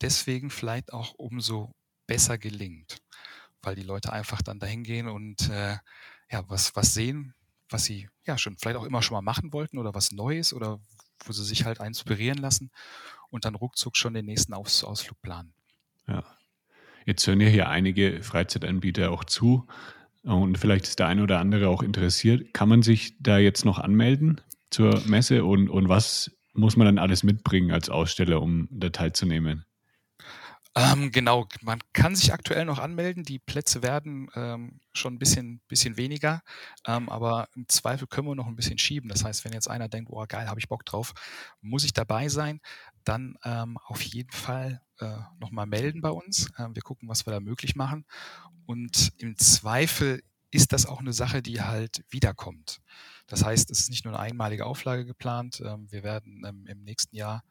deswegen 0.00 0.50
vielleicht 0.50 0.92
auch 0.92 1.14
umso 1.14 1.74
besser 2.06 2.38
gelingt, 2.38 2.98
weil 3.62 3.74
die 3.74 3.82
Leute 3.82 4.12
einfach 4.12 4.42
dann 4.42 4.58
dahin 4.58 4.84
gehen 4.84 5.08
und 5.08 5.48
äh, 5.50 5.76
ja, 6.30 6.44
was, 6.48 6.74
was 6.76 6.94
sehen, 6.94 7.34
was 7.70 7.84
sie 7.84 8.08
ja 8.24 8.38
schon 8.38 8.56
vielleicht 8.58 8.78
auch 8.78 8.84
immer 8.84 9.02
schon 9.02 9.14
mal 9.14 9.22
machen 9.22 9.52
wollten 9.52 9.78
oder 9.78 9.94
was 9.94 10.12
Neues 10.12 10.52
oder 10.52 10.80
wo 11.24 11.32
sie 11.32 11.44
sich 11.44 11.64
halt 11.64 11.80
inspirieren 11.80 12.38
lassen 12.38 12.70
und 13.30 13.44
dann 13.44 13.54
ruckzuck 13.54 13.96
schon 13.96 14.14
den 14.14 14.26
nächsten 14.26 14.54
Aus 14.54 14.84
Ausflug 14.84 15.20
planen. 15.20 15.52
Ja. 16.06 16.24
Jetzt 17.04 17.26
hören 17.26 17.40
ja 17.40 17.48
hier 17.48 17.68
einige 17.68 18.22
Freizeitanbieter 18.22 19.10
auch 19.10 19.24
zu 19.24 19.66
und 20.22 20.58
vielleicht 20.58 20.86
ist 20.86 20.98
der 20.98 21.06
eine 21.06 21.22
oder 21.22 21.40
andere 21.40 21.68
auch 21.68 21.82
interessiert. 21.82 22.52
Kann 22.52 22.68
man 22.68 22.82
sich 22.82 23.16
da 23.20 23.38
jetzt 23.38 23.64
noch 23.64 23.78
anmelden 23.78 24.40
zur 24.70 25.00
Messe 25.06 25.44
und, 25.44 25.70
und 25.70 25.88
was 25.88 26.30
muss 26.52 26.76
man 26.76 26.86
dann 26.86 26.98
alles 26.98 27.22
mitbringen 27.22 27.70
als 27.70 27.88
Aussteller, 27.88 28.42
um 28.42 28.68
da 28.70 28.90
teilzunehmen? 28.90 29.64
Ähm, 30.76 31.10
genau, 31.10 31.48
man 31.62 31.80
kann 31.92 32.14
sich 32.14 32.32
aktuell 32.32 32.64
noch 32.64 32.78
anmelden. 32.78 33.24
Die 33.24 33.38
Plätze 33.38 33.82
werden 33.82 34.30
ähm, 34.34 34.80
schon 34.92 35.14
ein 35.14 35.18
bisschen, 35.18 35.60
bisschen 35.66 35.96
weniger, 35.96 36.42
ähm, 36.86 37.08
aber 37.08 37.48
im 37.56 37.66
Zweifel 37.68 38.06
können 38.06 38.28
wir 38.28 38.34
noch 38.34 38.46
ein 38.46 38.54
bisschen 38.54 38.78
schieben. 38.78 39.08
Das 39.08 39.24
heißt, 39.24 39.44
wenn 39.44 39.52
jetzt 39.52 39.68
einer 39.68 39.88
denkt, 39.88 40.10
oh 40.12 40.24
geil, 40.28 40.48
habe 40.48 40.60
ich 40.60 40.68
Bock 40.68 40.84
drauf, 40.84 41.14
muss 41.60 41.84
ich 41.84 41.92
dabei 41.94 42.28
sein, 42.28 42.60
dann 43.04 43.36
ähm, 43.44 43.78
auf 43.86 44.02
jeden 44.02 44.30
Fall 44.30 44.80
äh, 45.00 45.16
nochmal 45.40 45.66
melden 45.66 46.00
bei 46.00 46.10
uns. 46.10 46.50
Ähm, 46.58 46.74
wir 46.76 46.82
gucken, 46.82 47.08
was 47.08 47.26
wir 47.26 47.32
da 47.32 47.40
möglich 47.40 47.74
machen. 47.74 48.04
Und 48.66 49.12
im 49.18 49.36
Zweifel 49.36 50.22
ist 50.50 50.72
das 50.72 50.86
auch 50.86 51.00
eine 51.00 51.12
Sache, 51.12 51.42
die 51.42 51.62
halt 51.62 52.04
wiederkommt. 52.10 52.80
Das 53.26 53.44
heißt, 53.44 53.70
es 53.70 53.80
ist 53.80 53.90
nicht 53.90 54.04
nur 54.04 54.14
eine 54.14 54.22
einmalige 54.22 54.66
Auflage 54.66 55.04
geplant. 55.06 55.60
Ähm, 55.64 55.90
wir 55.90 56.02
werden 56.02 56.44
im 56.66 56.84
nächsten 56.84 57.16
Jahr 57.16 57.42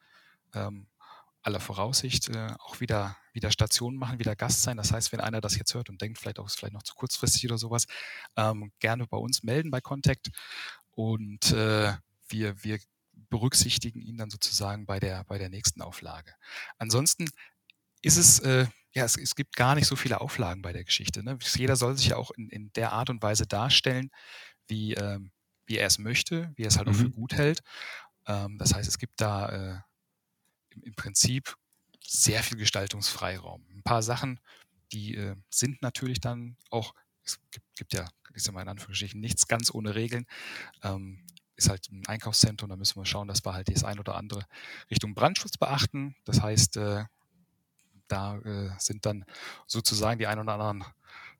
aller 1.48 1.60
Voraussicht 1.62 2.28
äh, 2.30 2.54
auch 2.60 2.82
wieder, 2.82 3.16
wieder 3.32 3.52
Stationen 3.52 3.98
machen, 3.98 4.20
wieder 4.20 4.36
Gast 4.36 4.64
sein. 4.64 4.76
Das 4.76 4.92
heißt, 4.92 5.14
wenn 5.14 5.22
einer 5.22 5.40
das 5.40 5.58
jetzt 5.58 5.74
hört 5.74 5.90
und 5.90 6.02
denkt, 6.02 6.20
vielleicht 6.20 6.40
auch 6.40 6.46
ist 6.46 6.60
vielleicht 6.60 6.74
noch 6.74 6.84
zu 6.84 6.94
kurzfristig 6.94 7.46
oder 7.46 7.58
sowas, 7.58 7.86
ähm, 8.36 8.72
gerne 8.80 9.08
bei 9.08 9.18
uns 9.18 9.44
melden 9.44 9.72
bei 9.72 9.80
Contact 9.80 10.30
und 10.92 11.52
äh, 11.54 11.94
wir, 12.28 12.64
wir 12.64 12.80
berücksichtigen 13.30 14.02
ihn 14.02 14.18
dann 14.18 14.30
sozusagen 14.30 14.86
bei 14.86 15.00
der, 15.00 15.24
bei 15.24 15.38
der 15.38 15.50
nächsten 15.50 15.82
Auflage. 15.82 16.34
Ansonsten 16.78 17.30
ist 18.02 18.18
es, 18.18 18.40
äh, 18.40 18.68
ja, 18.92 19.06
es, 19.06 19.18
es, 19.18 19.36
gibt 19.36 19.56
gar 19.56 19.76
nicht 19.76 19.88
so 19.88 19.96
viele 19.96 20.20
Auflagen 20.20 20.62
bei 20.62 20.74
der 20.74 20.84
Geschichte. 20.84 21.24
Ne? 21.24 21.38
Jeder 21.56 21.78
soll 21.78 21.96
sich 21.96 22.08
ja 22.08 22.18
auch 22.18 22.32
in, 22.32 22.50
in 22.50 22.74
der 22.74 22.92
Art 22.92 23.10
und 23.10 23.24
Weise 23.24 23.48
darstellen, 23.48 24.12
wie, 24.68 24.96
ähm, 24.96 25.32
wie 25.66 25.78
er 25.78 25.88
es 25.88 25.98
möchte, 25.98 26.52
wie 26.56 26.64
er 26.64 26.68
es 26.68 26.78
halt 26.78 26.88
mhm. 26.88 26.94
auch 26.94 26.98
für 26.98 27.06
mhm. 27.06 27.12
gut 27.12 27.34
hält. 27.34 27.62
Ähm, 28.28 28.58
das 28.58 28.74
heißt, 28.74 28.90
es 28.90 28.98
gibt 28.98 29.22
da 29.22 29.50
äh, 29.50 29.82
im 30.84 30.96
Prinzip 30.96 31.56
sehr 32.04 32.44
viel 32.44 32.58
Gestaltungsfreiraum. 32.58 33.66
Ein 33.74 33.84
paar 33.84 34.02
Sachen, 34.02 34.40
die 34.92 35.16
äh, 35.16 35.36
sind 35.50 35.82
natürlich 35.82 36.20
dann 36.20 36.58
auch, 36.70 36.94
es 37.24 37.40
gibt, 37.52 37.66
gibt 37.76 37.94
ja, 37.94 38.06
ich 38.34 38.44
sage 38.44 38.56
mal 38.56 38.62
in 38.62 38.70
Anführungsstrichen, 38.70 39.20
nichts 39.20 39.48
ganz 39.48 39.74
ohne 39.74 39.96
Regeln. 39.96 40.26
Ähm, 40.84 41.26
ist 41.58 41.70
halt 41.70 41.92
ein 41.92 42.06
Einkaufszentrum, 42.08 42.70
da 42.70 42.76
müssen 42.76 43.00
wir 43.00 43.06
schauen, 43.06 43.28
dass 43.28 43.44
wir 43.44 43.54
halt 43.54 43.74
das 43.74 43.84
ein 43.84 44.00
oder 44.00 44.16
andere 44.16 44.46
Richtung 44.92 45.16
Brandschutz 45.16 45.58
beachten. 45.58 46.16
Das 46.24 46.42
heißt, 46.42 46.78
äh, 46.78 47.06
da 48.08 48.38
äh, 48.38 48.70
sind 48.78 49.06
dann 49.06 49.26
sozusagen 49.66 50.20
die 50.20 50.28
ein 50.28 50.40
oder 50.40 50.54
anderen 50.54 50.86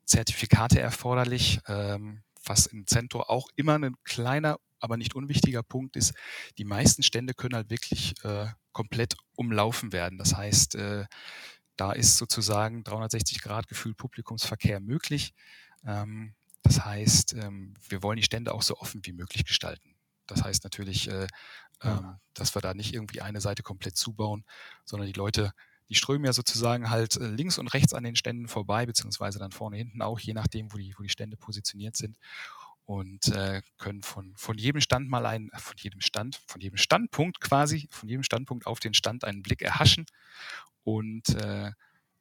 Zertifikate 0.04 0.80
erforderlich, 0.80 1.60
ähm, 1.66 2.22
was 2.44 2.66
im 2.66 2.86
Zentrum 2.86 3.22
auch 3.22 3.48
immer 3.56 3.78
ein 3.78 3.96
kleiner, 4.04 4.58
aber 4.80 4.96
nicht 4.96 5.14
unwichtiger 5.14 5.62
Punkt 5.62 5.96
ist. 5.96 6.14
Die 6.58 6.64
meisten 6.64 7.02
Stände 7.02 7.34
können 7.34 7.54
halt 7.54 7.70
wirklich 7.70 8.14
äh, 8.24 8.46
komplett 8.72 9.16
umlaufen 9.36 9.92
werden. 9.92 10.18
Das 10.18 10.36
heißt, 10.36 10.76
äh, 10.76 11.06
da 11.76 11.92
ist 11.92 12.16
sozusagen 12.16 12.84
360 12.84 13.40
Grad 13.40 13.68
gefühlt 13.68 13.96
Publikumsverkehr 13.96 14.80
möglich. 14.80 15.34
Ähm, 15.86 16.34
das 16.62 16.84
heißt, 16.84 17.34
ähm, 17.34 17.74
wir 17.88 18.02
wollen 18.02 18.16
die 18.16 18.24
Stände 18.24 18.52
auch 18.52 18.62
so 18.62 18.76
offen 18.78 19.00
wie 19.04 19.12
möglich 19.12 19.44
gestalten. 19.44 19.94
Das 20.26 20.42
heißt 20.42 20.64
natürlich, 20.64 21.08
äh, 21.08 21.26
ähm, 21.82 22.18
dass 22.34 22.54
wir 22.54 22.60
da 22.60 22.74
nicht 22.74 22.92
irgendwie 22.92 23.20
eine 23.20 23.40
Seite 23.40 23.62
komplett 23.62 23.96
zubauen, 23.96 24.44
sondern 24.84 25.06
die 25.06 25.14
Leute, 25.14 25.52
die 25.88 25.94
strömen 25.94 26.26
ja 26.26 26.32
sozusagen 26.32 26.90
halt 26.90 27.16
äh, 27.16 27.26
links 27.28 27.58
und 27.58 27.68
rechts 27.68 27.94
an 27.94 28.04
den 28.04 28.16
Ständen 28.16 28.48
vorbei, 28.48 28.84
beziehungsweise 28.84 29.38
dann 29.38 29.52
vorne 29.52 29.76
hinten 29.76 30.02
auch, 30.02 30.18
je 30.18 30.34
nachdem, 30.34 30.72
wo 30.72 30.76
die, 30.76 30.94
wo 30.98 31.02
die 31.02 31.08
Stände 31.08 31.36
positioniert 31.36 31.96
sind 31.96 32.18
und 32.88 33.28
äh, 33.28 33.60
können 33.76 34.02
von, 34.02 34.32
von 34.38 34.56
jedem 34.56 34.80
Stand 34.80 35.10
mal 35.10 35.26
einen, 35.26 35.50
von 35.50 35.76
jedem 35.76 36.00
Stand, 36.00 36.40
von 36.46 36.58
jedem 36.62 36.78
Standpunkt 36.78 37.38
quasi, 37.38 37.86
von 37.90 38.08
jedem 38.08 38.22
Standpunkt 38.22 38.66
auf 38.66 38.80
den 38.80 38.94
Stand 38.94 39.24
einen 39.24 39.42
Blick 39.42 39.60
erhaschen 39.60 40.06
und 40.84 41.28
äh, 41.34 41.70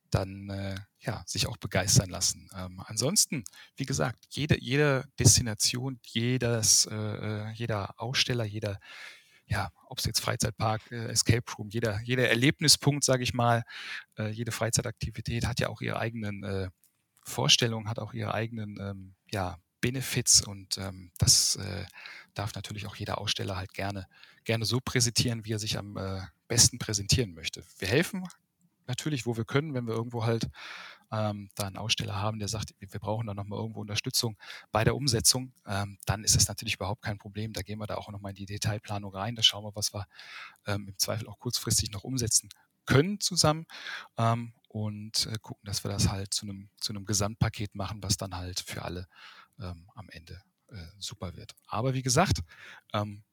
dann 0.09 0.49
äh, 0.49 0.75
ja, 0.99 1.23
sich 1.25 1.47
auch 1.47 1.55
begeistern 1.55 2.09
lassen. 2.09 2.49
Ähm, 2.53 2.83
ansonsten, 2.85 3.45
wie 3.77 3.85
gesagt, 3.85 4.25
jede, 4.31 4.59
jede 4.59 5.05
Destination, 5.17 6.01
jedes, 6.05 6.85
äh, 6.87 6.95
äh 6.95 7.51
jeder 7.53 7.93
Aussteller, 7.97 8.43
jeder, 8.43 8.77
ja, 9.45 9.71
ob 9.85 9.99
es 9.99 10.05
jetzt 10.05 10.19
Freizeitpark, 10.19 10.91
äh, 10.91 11.05
Escape 11.05 11.49
Room, 11.57 11.69
jeder, 11.69 12.01
jeder 12.01 12.27
Erlebnispunkt, 12.27 13.05
sage 13.05 13.23
ich 13.23 13.33
mal, 13.33 13.63
äh, 14.17 14.31
jede 14.31 14.51
Freizeitaktivität 14.51 15.47
hat 15.47 15.61
ja 15.61 15.69
auch 15.69 15.79
ihre 15.79 15.97
eigenen 15.97 16.43
äh, 16.43 16.69
Vorstellungen, 17.23 17.87
hat 17.87 17.99
auch 17.99 18.13
ihre 18.13 18.33
eigenen 18.33 18.77
ähm, 18.81 19.15
ja, 19.31 19.57
Benefits 19.81 20.41
und 20.45 20.77
ähm, 20.77 21.11
das 21.17 21.55
äh, 21.57 21.85
darf 22.33 22.53
natürlich 22.55 22.87
auch 22.87 22.95
jeder 22.95 23.19
Aussteller 23.19 23.57
halt 23.57 23.73
gerne, 23.73 24.07
gerne 24.43 24.65
so 24.65 24.79
präsentieren, 24.79 25.45
wie 25.45 25.53
er 25.53 25.59
sich 25.59 25.77
am 25.77 25.97
äh, 25.97 26.21
besten 26.47 26.79
präsentieren 26.79 27.33
möchte. 27.33 27.63
Wir 27.79 27.87
helfen 27.87 28.27
natürlich, 28.87 29.25
wo 29.25 29.37
wir 29.37 29.45
können, 29.45 29.73
wenn 29.73 29.87
wir 29.87 29.93
irgendwo 29.93 30.25
halt 30.25 30.47
ähm, 31.11 31.49
da 31.55 31.67
einen 31.67 31.77
Aussteller 31.77 32.15
haben, 32.15 32.39
der 32.39 32.47
sagt, 32.47 32.73
wir 32.79 32.99
brauchen 32.99 33.27
da 33.27 33.33
nochmal 33.33 33.59
irgendwo 33.59 33.81
Unterstützung 33.81 34.37
bei 34.71 34.83
der 34.83 34.95
Umsetzung, 34.95 35.53
ähm, 35.65 35.97
dann 36.05 36.23
ist 36.23 36.35
das 36.35 36.47
natürlich 36.47 36.75
überhaupt 36.75 37.01
kein 37.01 37.17
Problem. 37.17 37.53
Da 37.53 37.61
gehen 37.61 37.79
wir 37.79 37.87
da 37.87 37.95
auch 37.95 38.09
nochmal 38.09 38.31
in 38.31 38.37
die 38.37 38.45
Detailplanung 38.45 39.13
rein, 39.13 39.35
da 39.35 39.43
schauen 39.43 39.63
wir, 39.63 39.75
was 39.75 39.93
wir 39.93 40.05
ähm, 40.65 40.87
im 40.87 40.97
Zweifel 40.97 41.27
auch 41.27 41.39
kurzfristig 41.39 41.91
noch 41.91 42.03
umsetzen 42.03 42.49
können 42.85 43.19
zusammen 43.19 43.65
ähm, 44.17 44.53
und 44.69 45.27
äh, 45.27 45.37
gucken, 45.41 45.65
dass 45.65 45.83
wir 45.83 45.91
das 45.91 46.09
halt 46.09 46.33
zu 46.33 46.45
einem, 46.45 46.69
zu 46.77 46.93
einem 46.93 47.05
Gesamtpaket 47.05 47.75
machen, 47.75 48.01
was 48.01 48.17
dann 48.17 48.35
halt 48.35 48.61
für 48.61 48.83
alle 48.83 49.07
ähm, 49.59 49.89
am 49.95 50.09
Ende 50.09 50.41
äh, 50.69 50.75
super 50.99 51.35
wird. 51.35 51.55
Aber 51.67 51.93
wie 51.93 52.01
gesagt, 52.01 52.39
ähm, 52.93 53.23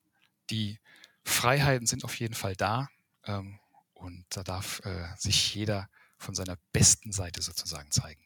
die 0.51 0.79
Freiheiten 1.25 1.87
sind 1.87 2.05
auf 2.05 2.19
jeden 2.19 2.35
Fall 2.35 2.55
da 2.55 2.89
ähm, 3.25 3.59
und 3.95 4.25
da 4.31 4.43
darf 4.43 4.81
äh, 4.85 5.09
sich 5.17 5.55
jeder 5.55 5.89
von 6.19 6.35
seiner 6.35 6.59
besten 6.73 7.13
Seite 7.13 7.43
sozusagen 7.43 7.91
zeigen. 7.91 8.21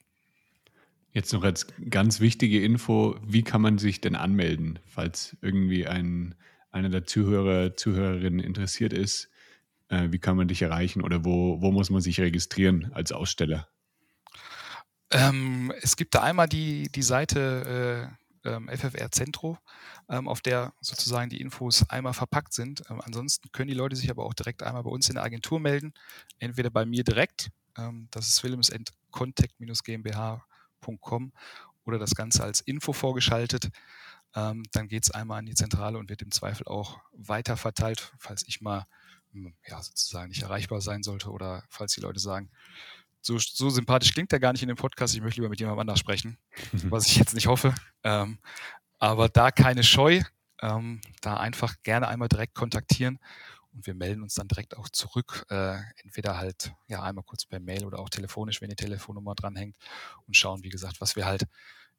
Jetzt 1.13 1.33
noch 1.33 1.43
als 1.43 1.67
ganz 1.89 2.21
wichtige 2.21 2.63
Info, 2.63 3.19
wie 3.27 3.43
kann 3.43 3.63
man 3.63 3.79
sich 3.79 4.01
denn 4.01 4.15
anmelden, 4.15 4.79
falls 4.87 5.37
irgendwie 5.41 5.87
ein, 5.87 6.35
einer 6.71 6.91
der 6.91 7.07
Zuhörer, 7.07 7.77
Zuhörerinnen 7.77 8.41
interessiert 8.41 8.93
ist? 8.93 9.31
Äh, 9.89 10.13
wie 10.13 10.19
kann 10.19 10.37
man 10.37 10.49
dich 10.49 10.63
erreichen 10.63 11.03
oder 11.03 11.25
wo, 11.25 11.63
wo 11.63 11.73
muss 11.73 11.91
man 11.91 12.03
sich 12.03 12.21
registrieren 12.21 12.93
als 12.93 13.13
Aussteller? 13.13 13.69
Ähm, 15.11 15.73
es 15.81 15.97
gibt 15.97 16.15
da 16.15 16.23
einmal 16.23 16.49
die, 16.49 16.91
die 16.93 17.03
Seite 17.03 18.11
äh, 18.45 18.49
ähm, 18.49 18.69
FFR 18.69 19.11
Centro, 19.11 19.59
ähm, 20.09 20.29
auf 20.29 20.41
der 20.43 20.73
sozusagen 20.81 21.31
die 21.31 21.41
Infos 21.41 21.89
einmal 21.89 22.13
verpackt 22.13 22.53
sind. 22.53 22.83
Ähm, 22.91 23.01
ansonsten 23.03 23.51
können 23.53 23.69
die 23.69 23.75
Leute 23.75 23.97
sich 23.97 24.11
aber 24.11 24.25
auch 24.25 24.35
direkt 24.35 24.63
einmal 24.63 24.83
bei 24.83 24.91
uns 24.91 25.09
in 25.09 25.15
der 25.15 25.25
Agentur 25.25 25.61
melden, 25.61 25.95
entweder 26.39 26.69
bei 26.71 26.85
mir 26.85 27.05
direkt, 27.05 27.51
ähm, 27.77 28.09
das 28.11 28.29
ist 28.29 28.45
willemsendcontact-gmbh.com 28.45 31.33
oder 31.85 31.99
das 31.99 32.15
Ganze 32.15 32.45
als 32.45 32.61
Info 32.61 32.93
vorgeschaltet. 32.93 33.71
Dann 34.35 34.89
geht 34.89 35.05
es 35.05 35.11
einmal 35.11 35.39
an 35.39 35.47
die 35.47 35.55
Zentrale 35.55 35.97
und 35.97 36.11
wird 36.11 36.21
im 36.21 36.31
Zweifel 36.31 36.69
auch 36.69 37.01
weiter 37.13 37.57
verteilt, 37.57 38.13
falls 38.19 38.47
ich 38.47 38.61
mal 38.61 38.87
hm, 39.33 39.55
ja, 39.67 39.83
sozusagen 39.83 40.29
nicht 40.29 40.43
erreichbar 40.43 40.83
sein 40.83 41.03
sollte 41.03 41.31
oder 41.31 41.65
falls 41.69 41.95
die 41.95 42.03
Leute 42.03 42.21
sagen, 42.21 42.51
so, 43.21 43.39
so 43.39 43.71
sympathisch 43.71 44.13
klingt 44.13 44.33
er 44.33 44.41
gar 44.41 44.53
nicht 44.53 44.63
in 44.63 44.69
dem 44.69 44.77
Podcast. 44.77 45.15
Ich 45.15 45.21
möchte 45.21 45.41
lieber 45.41 45.51
mit 45.51 45.61
jemandem 45.61 45.81
anders 45.81 45.99
sprechen, 45.99 46.39
was 46.85 47.07
ich 47.07 47.17
jetzt 47.17 47.35
nicht 47.35 47.47
hoffe. 47.47 47.75
Ähm, 48.05 48.39
aber 48.99 49.29
da 49.29 49.51
keine 49.51 49.83
Scheu, 49.83 50.23
ähm, 50.61 51.01
da 51.21 51.37
einfach 51.37 51.77
gerne 51.83 52.09
einmal 52.09 52.29
direkt 52.29 52.55
kontaktieren 52.55 53.19
und 53.73 53.87
wir 53.87 53.95
melden 53.95 54.23
uns 54.23 54.35
dann 54.35 54.49
direkt 54.49 54.77
auch 54.77 54.89
zurück. 54.89 55.45
Äh, 55.51 55.79
entweder 56.03 56.37
halt 56.39 56.73
ja 56.89 57.03
einmal 57.03 57.25
kurz 57.25 57.47
per 57.47 57.61
Mail 57.61 57.85
oder 57.85 57.99
auch 58.01 58.09
telefonisch, 58.09 58.61
wenn 58.61 58.71
die 58.71 58.77
Telefonnummer 58.77 59.35
dranhängt 59.35 59.77
und 60.27 60.37
schauen, 60.37 60.63
wie 60.65 60.69
gesagt, 60.69 61.01
was 61.01 61.17
wir 61.17 61.27
halt 61.27 61.45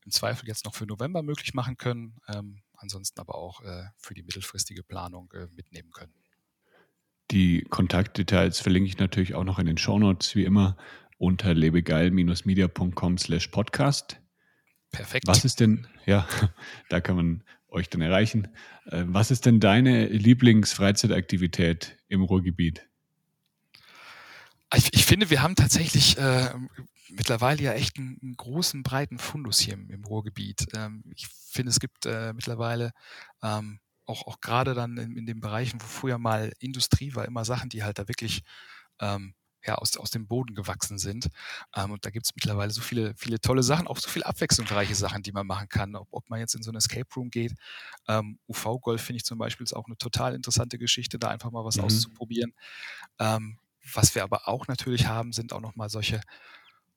im 0.05 0.11
Zweifel 0.11 0.47
jetzt 0.47 0.65
noch 0.65 0.75
für 0.75 0.85
November 0.85 1.23
möglich 1.23 1.53
machen 1.53 1.77
können, 1.77 2.17
ähm, 2.27 2.61
ansonsten 2.73 3.19
aber 3.19 3.35
auch 3.35 3.61
äh, 3.61 3.83
für 3.97 4.13
die 4.13 4.23
mittelfristige 4.23 4.83
Planung 4.83 5.31
äh, 5.33 5.47
mitnehmen 5.55 5.91
können. 5.91 6.13
Die 7.31 7.61
Kontaktdetails 7.69 8.59
verlinke 8.59 8.87
ich 8.87 8.97
natürlich 8.97 9.35
auch 9.35 9.43
noch 9.43 9.59
in 9.59 9.67
den 9.67 9.77
Shownotes, 9.77 10.35
wie 10.35 10.45
immer 10.45 10.77
unter 11.19 11.53
lebegeil-media.com 11.53 13.17
slash 13.19 13.49
podcast. 13.49 14.19
Perfekt. 14.91 15.27
Was 15.27 15.45
ist 15.45 15.59
denn, 15.59 15.87
ja, 16.05 16.27
da 16.89 16.99
kann 17.01 17.15
man 17.15 17.43
euch 17.67 17.89
dann 17.89 18.01
erreichen. 18.01 18.47
Äh, 18.85 19.03
was 19.05 19.29
ist 19.29 19.45
denn 19.45 19.59
deine 19.59 20.07
Lieblingsfreizeitaktivität 20.07 21.97
im 22.07 22.23
Ruhrgebiet? 22.23 22.87
Ich, 24.73 24.93
ich 24.93 25.05
finde, 25.05 25.29
wir 25.29 25.43
haben 25.43 25.55
tatsächlich 25.55 26.17
äh, 26.17 26.53
mittlerweile 27.09 27.61
ja 27.61 27.73
echt 27.73 27.97
einen, 27.97 28.17
einen, 28.21 28.35
großen, 28.35 28.81
breiten 28.81 29.19
Fundus 29.19 29.59
hier 29.59 29.73
im, 29.73 29.89
im 29.89 30.03
Ruhrgebiet. 30.05 30.67
Ähm, 30.73 31.03
ich 31.13 31.27
finde, 31.27 31.69
es 31.71 31.79
gibt 31.79 32.05
äh, 32.05 32.33
mittlerweile 32.33 32.91
ähm, 33.43 33.79
auch, 34.05 34.25
auch 34.25 34.41
gerade 34.41 34.73
dann 34.73 34.97
in, 34.97 35.17
in 35.17 35.25
den 35.25 35.41
Bereichen, 35.41 35.81
wo 35.81 35.85
früher 35.85 36.17
mal 36.17 36.53
Industrie 36.59 37.13
war, 37.13 37.25
immer 37.25 37.45
Sachen, 37.45 37.69
die 37.69 37.83
halt 37.83 37.99
da 37.99 38.07
wirklich 38.07 38.41
ähm, 38.99 39.33
ja, 39.65 39.75
aus, 39.75 39.97
aus 39.97 40.11
dem 40.11 40.27
Boden 40.27 40.55
gewachsen 40.55 40.97
sind. 40.97 41.29
Ähm, 41.75 41.91
und 41.91 42.05
da 42.05 42.09
gibt 42.09 42.25
es 42.25 42.35
mittlerweile 42.35 42.71
so 42.71 42.81
viele, 42.81 43.13
viele 43.15 43.39
tolle 43.39 43.63
Sachen, 43.63 43.87
auch 43.87 43.97
so 43.97 44.09
viele 44.09 44.25
abwechslungsreiche 44.25 44.95
Sachen, 44.95 45.23
die 45.23 45.31
man 45.31 45.47
machen 45.47 45.67
kann. 45.69 45.95
Ob, 45.95 46.07
ob 46.11 46.29
man 46.29 46.39
jetzt 46.39 46.55
in 46.55 46.63
so 46.63 46.71
ein 46.71 46.75
Escape 46.75 47.07
Room 47.15 47.29
geht. 47.29 47.53
Ähm, 48.07 48.39
UV-Golf 48.47 49.01
finde 49.01 49.17
ich 49.17 49.25
zum 49.25 49.37
Beispiel 49.37 49.63
ist 49.63 49.73
auch 49.73 49.85
eine 49.85 49.97
total 49.97 50.35
interessante 50.35 50.77
Geschichte, 50.77 51.19
da 51.19 51.29
einfach 51.29 51.51
mal 51.51 51.65
was 51.65 51.77
mhm. 51.77 51.85
auszuprobieren. 51.85 52.53
Ähm, 53.19 53.59
was 53.93 54.15
wir 54.15 54.23
aber 54.23 54.47
auch 54.47 54.67
natürlich 54.67 55.07
haben, 55.07 55.33
sind 55.33 55.53
auch 55.53 55.61
nochmal 55.61 55.89
solche 55.89 56.21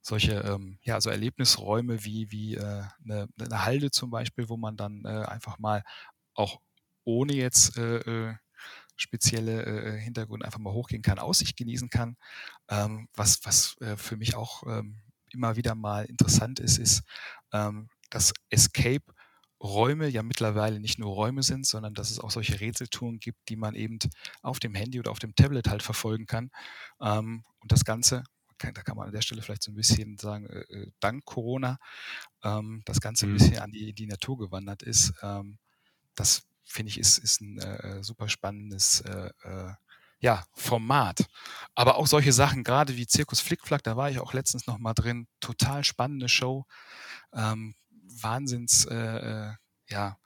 solche 0.04 0.32
ähm, 0.40 0.78
ja 0.82 1.00
so 1.00 1.10
Erlebnisräume 1.10 2.04
wie 2.04 2.30
wie 2.32 2.56
äh, 2.56 2.82
eine, 3.04 3.28
eine 3.40 3.64
Halde 3.64 3.90
zum 3.90 4.10
Beispiel, 4.10 4.48
wo 4.48 4.56
man 4.56 4.76
dann 4.76 5.04
äh, 5.04 5.24
einfach 5.26 5.58
mal 5.58 5.84
auch 6.34 6.60
ohne 7.04 7.34
jetzt 7.34 7.76
äh, 7.76 7.98
äh 7.98 8.34
spezielle 8.96 9.64
äh, 9.64 9.98
Hintergründe 9.98 10.46
einfach 10.46 10.58
mal 10.58 10.72
hochgehen 10.72 11.02
kann, 11.02 11.18
Aussicht 11.18 11.56
genießen 11.56 11.90
kann. 11.90 12.16
Ähm, 12.68 13.08
was 13.14 13.40
was 13.44 13.76
äh, 13.80 13.96
für 13.96 14.16
mich 14.16 14.34
auch 14.34 14.62
ähm, 14.66 15.00
immer 15.30 15.56
wieder 15.56 15.74
mal 15.74 16.04
interessant 16.04 16.60
ist, 16.60 16.78
ist, 16.78 17.02
ähm, 17.52 17.88
dass 18.10 18.32
Escape 18.50 19.04
Räume 19.62 20.08
ja 20.08 20.22
mittlerweile 20.22 20.80
nicht 20.80 20.98
nur 20.98 21.14
Räume 21.14 21.42
sind, 21.42 21.66
sondern 21.66 21.94
dass 21.94 22.10
es 22.10 22.18
auch 22.18 22.30
solche 22.30 22.60
Rätseltouren 22.60 23.20
gibt, 23.20 23.48
die 23.48 23.56
man 23.56 23.74
eben 23.74 23.98
auf 24.42 24.58
dem 24.58 24.74
Handy 24.74 24.98
oder 24.98 25.12
auf 25.12 25.20
dem 25.20 25.34
Tablet 25.36 25.68
halt 25.68 25.82
verfolgen 25.82 26.26
kann. 26.26 26.50
Ähm, 27.00 27.44
und 27.60 27.70
das 27.70 27.84
Ganze, 27.84 28.24
da 28.58 28.72
kann 28.72 28.96
man 28.96 29.06
an 29.06 29.12
der 29.12 29.22
Stelle 29.22 29.40
vielleicht 29.40 29.62
so 29.62 29.70
ein 29.70 29.76
bisschen 29.76 30.18
sagen, 30.18 30.46
äh, 30.46 30.60
äh 30.60 30.90
dank 30.98 31.24
Corona, 31.24 31.78
ähm, 32.42 32.82
das 32.84 33.00
Ganze 33.00 33.26
ein 33.26 33.30
mhm. 33.30 33.34
bisschen 33.34 33.58
an 33.58 33.70
die, 33.70 33.92
die 33.92 34.06
Natur 34.06 34.36
gewandert 34.36 34.82
ist. 34.82 35.12
Ähm, 35.22 35.58
das 36.16 36.42
finde 36.64 36.90
ich 36.90 36.98
ist, 36.98 37.18
ist 37.18 37.40
ein 37.40 37.58
äh, 37.58 38.02
super 38.02 38.28
spannendes 38.28 39.00
äh, 39.02 39.30
äh, 39.42 39.72
ja, 40.22 40.44
Format. 40.54 41.26
Aber 41.74 41.96
auch 41.96 42.06
solche 42.06 42.32
Sachen, 42.32 42.62
gerade 42.62 42.96
wie 42.96 43.06
Zirkus 43.06 43.40
Flickflack, 43.40 43.82
da 43.82 43.96
war 43.96 44.08
ich 44.08 44.20
auch 44.20 44.32
letztens 44.32 44.66
noch 44.66 44.78
mal 44.78 44.94
drin. 44.94 45.26
Total 45.40 45.84
spannende 45.84 46.28
Show. 46.28 46.64
Ähm, 47.34 47.74
Wahnsinns, 47.90 48.84
äh, 48.86 48.94
äh 48.96 49.52
ja, 49.88 50.16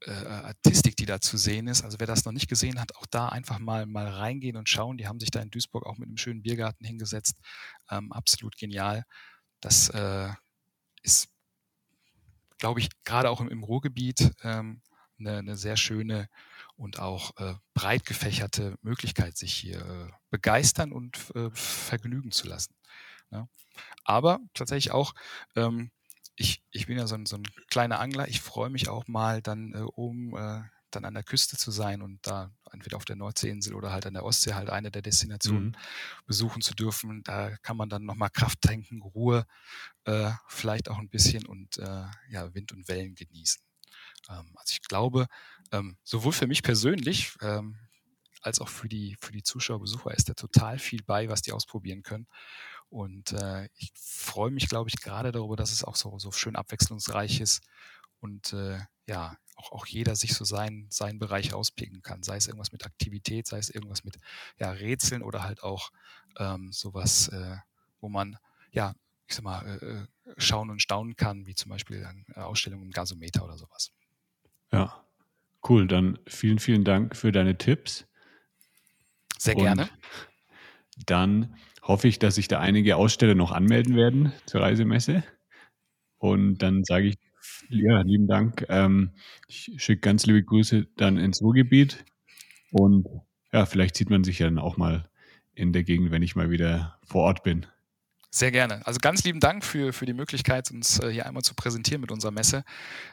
äh, 0.00 0.10
Artistik, 0.12 0.96
die 0.96 1.06
da 1.06 1.20
zu 1.20 1.38
sehen 1.38 1.66
ist. 1.66 1.82
Also 1.82 1.98
wer 1.98 2.06
das 2.06 2.24
noch 2.24 2.32
nicht 2.32 2.48
gesehen 2.48 2.78
hat, 2.78 2.94
auch 2.96 3.06
da 3.06 3.28
einfach 3.30 3.58
mal, 3.58 3.86
mal 3.86 4.06
reingehen 4.06 4.56
und 4.56 4.68
schauen. 4.68 4.98
Die 4.98 5.08
haben 5.08 5.18
sich 5.18 5.30
da 5.30 5.40
in 5.40 5.50
Duisburg 5.50 5.86
auch 5.86 5.96
mit 5.96 6.08
einem 6.08 6.18
schönen 6.18 6.42
Biergarten 6.42 6.84
hingesetzt. 6.84 7.36
Ähm, 7.90 8.12
absolut 8.12 8.56
genial. 8.56 9.04
Das 9.60 9.90
ist, 11.02 11.31
glaube 12.62 12.78
ich, 12.78 12.90
gerade 13.02 13.28
auch 13.28 13.40
im, 13.40 13.48
im 13.48 13.64
Ruhrgebiet 13.64 14.30
ähm, 14.44 14.82
eine, 15.18 15.38
eine 15.38 15.56
sehr 15.56 15.76
schöne 15.76 16.28
und 16.76 17.00
auch 17.00 17.36
äh, 17.38 17.54
breit 17.74 18.06
gefächerte 18.06 18.76
Möglichkeit, 18.82 19.36
sich 19.36 19.52
hier 19.52 19.80
äh, 19.80 20.12
begeistern 20.30 20.92
und 20.92 21.18
äh, 21.34 21.50
vergnügen 21.52 22.30
zu 22.30 22.46
lassen. 22.46 22.76
Ja. 23.32 23.48
Aber 24.04 24.38
tatsächlich 24.54 24.92
auch, 24.92 25.12
ähm, 25.56 25.90
ich, 26.36 26.62
ich 26.70 26.86
bin 26.86 26.98
ja 26.98 27.08
so 27.08 27.16
ein, 27.16 27.26
so 27.26 27.34
ein 27.34 27.42
kleiner 27.68 27.98
Angler, 27.98 28.28
ich 28.28 28.40
freue 28.40 28.70
mich 28.70 28.88
auch 28.88 29.08
mal 29.08 29.42
dann 29.42 29.74
oben 29.74 30.36
äh, 30.36 30.62
dann 30.94 31.04
an 31.04 31.14
der 31.14 31.22
Küste 31.22 31.56
zu 31.56 31.70
sein 31.70 32.02
und 32.02 32.26
da 32.26 32.50
entweder 32.72 32.96
auf 32.96 33.04
der 33.04 33.16
Nordseeinsel 33.16 33.74
oder 33.74 33.92
halt 33.92 34.06
an 34.06 34.14
der 34.14 34.24
Ostsee 34.24 34.54
halt 34.54 34.70
eine 34.70 34.90
der 34.90 35.02
Destinationen 35.02 35.68
mhm. 35.68 35.76
besuchen 36.26 36.62
zu 36.62 36.74
dürfen. 36.74 37.22
Da 37.24 37.56
kann 37.58 37.76
man 37.76 37.88
dann 37.88 38.04
nochmal 38.04 38.30
Kraft 38.30 38.60
tanken, 38.62 39.02
Ruhe, 39.02 39.46
äh, 40.04 40.30
vielleicht 40.48 40.90
auch 40.90 40.98
ein 40.98 41.08
bisschen 41.08 41.46
und 41.46 41.78
äh, 41.78 42.04
ja, 42.30 42.54
Wind 42.54 42.72
und 42.72 42.88
Wellen 42.88 43.14
genießen. 43.14 43.62
Ähm, 44.28 44.52
also 44.54 44.72
ich 44.72 44.82
glaube, 44.82 45.26
ähm, 45.70 45.96
sowohl 46.02 46.32
für 46.32 46.46
mich 46.46 46.62
persönlich 46.62 47.34
ähm, 47.40 47.76
als 48.40 48.60
auch 48.60 48.68
für 48.68 48.88
die, 48.88 49.16
für 49.20 49.32
die 49.32 49.42
Zuschauer, 49.42 49.80
Besucher 49.80 50.12
ist 50.12 50.28
da 50.28 50.34
total 50.34 50.78
viel 50.78 51.02
bei, 51.04 51.28
was 51.28 51.42
die 51.42 51.52
ausprobieren 51.52 52.02
können. 52.02 52.26
Und 52.88 53.32
äh, 53.32 53.68
ich 53.76 53.92
freue 53.94 54.50
mich, 54.50 54.68
glaube 54.68 54.90
ich, 54.90 55.00
gerade 55.00 55.32
darüber, 55.32 55.56
dass 55.56 55.72
es 55.72 55.84
auch 55.84 55.96
so, 55.96 56.18
so 56.18 56.30
schön 56.30 56.56
abwechslungsreich 56.56 57.40
ist 57.40 57.62
und 58.22 58.52
äh, 58.52 58.78
ja, 59.06 59.36
auch, 59.56 59.72
auch 59.72 59.86
jeder 59.86 60.16
sich 60.16 60.34
so 60.34 60.44
seinen, 60.44 60.90
seinen 60.90 61.18
Bereich 61.18 61.52
auspicken 61.52 62.02
kann. 62.02 62.22
Sei 62.22 62.36
es 62.36 62.46
irgendwas 62.46 62.72
mit 62.72 62.86
Aktivität, 62.86 63.46
sei 63.46 63.58
es 63.58 63.68
irgendwas 63.68 64.04
mit 64.04 64.18
ja, 64.58 64.70
Rätseln 64.70 65.22
oder 65.22 65.42
halt 65.42 65.62
auch 65.62 65.90
ähm, 66.38 66.72
sowas, 66.72 67.28
äh, 67.28 67.56
wo 68.00 68.08
man 68.08 68.38
ja, 68.70 68.94
ich 69.26 69.34
sag 69.34 69.44
mal, 69.44 69.66
äh, 69.66 69.86
äh 69.86 70.06
schauen 70.38 70.70
und 70.70 70.80
staunen 70.80 71.16
kann, 71.16 71.46
wie 71.46 71.54
zum 71.54 71.70
Beispiel 71.70 72.04
eine 72.04 72.46
Ausstellung 72.46 72.80
im 72.82 72.90
Gasometer 72.90 73.44
oder 73.44 73.58
sowas. 73.58 73.92
Ja, 74.72 75.04
cool. 75.68 75.86
Dann 75.86 76.18
vielen, 76.26 76.58
vielen 76.58 76.84
Dank 76.84 77.16
für 77.16 77.32
deine 77.32 77.58
Tipps. 77.58 78.06
Sehr 79.36 79.54
gerne. 79.56 79.90
dann 81.06 81.56
hoffe 81.82 82.08
ich, 82.08 82.18
dass 82.18 82.36
sich 82.36 82.48
da 82.48 82.60
einige 82.60 82.96
Aussteller 82.96 83.34
noch 83.34 83.50
anmelden 83.50 83.96
werden 83.96 84.32
zur 84.46 84.62
Reisemesse. 84.62 85.24
Und 86.18 86.58
dann 86.58 86.84
sage 86.84 87.08
ich, 87.08 87.18
ja, 87.72 88.00
lieben 88.02 88.26
Dank. 88.26 88.64
Ähm, 88.68 89.10
ich 89.48 89.72
schicke 89.76 90.00
ganz 90.00 90.26
liebe 90.26 90.42
Grüße 90.42 90.86
dann 90.96 91.18
ins 91.18 91.42
Ruhrgebiet. 91.42 92.04
Und 92.70 93.06
ja, 93.52 93.66
vielleicht 93.66 93.96
sieht 93.96 94.10
man 94.10 94.24
sich 94.24 94.38
ja 94.38 94.46
dann 94.46 94.58
auch 94.58 94.76
mal 94.76 95.08
in 95.54 95.72
der 95.72 95.84
Gegend, 95.84 96.10
wenn 96.10 96.22
ich 96.22 96.36
mal 96.36 96.50
wieder 96.50 96.98
vor 97.04 97.22
Ort 97.24 97.42
bin. 97.42 97.66
Sehr 98.30 98.50
gerne. 98.50 98.86
Also 98.86 98.98
ganz 99.00 99.24
lieben 99.24 99.40
Dank 99.40 99.64
für, 99.64 99.92
für 99.92 100.06
die 100.06 100.14
Möglichkeit, 100.14 100.70
uns 100.70 100.98
äh, 101.00 101.10
hier 101.10 101.26
einmal 101.26 101.42
zu 101.42 101.54
präsentieren 101.54 102.00
mit 102.00 102.10
unserer 102.10 102.30
Messe. 102.30 102.64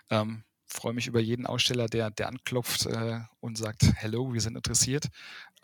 Ähm, 0.10 0.44
freue 0.66 0.94
mich 0.94 1.08
über 1.08 1.20
jeden 1.20 1.46
Aussteller, 1.46 1.88
der, 1.88 2.10
der 2.12 2.30
anklopft 2.30 2.86
äh, 2.86 3.20
und 3.42 3.58
sagt, 3.58 3.84
hello, 3.96 4.34
wir 4.34 4.40
sind 4.40 4.56
interessiert. 4.56 5.10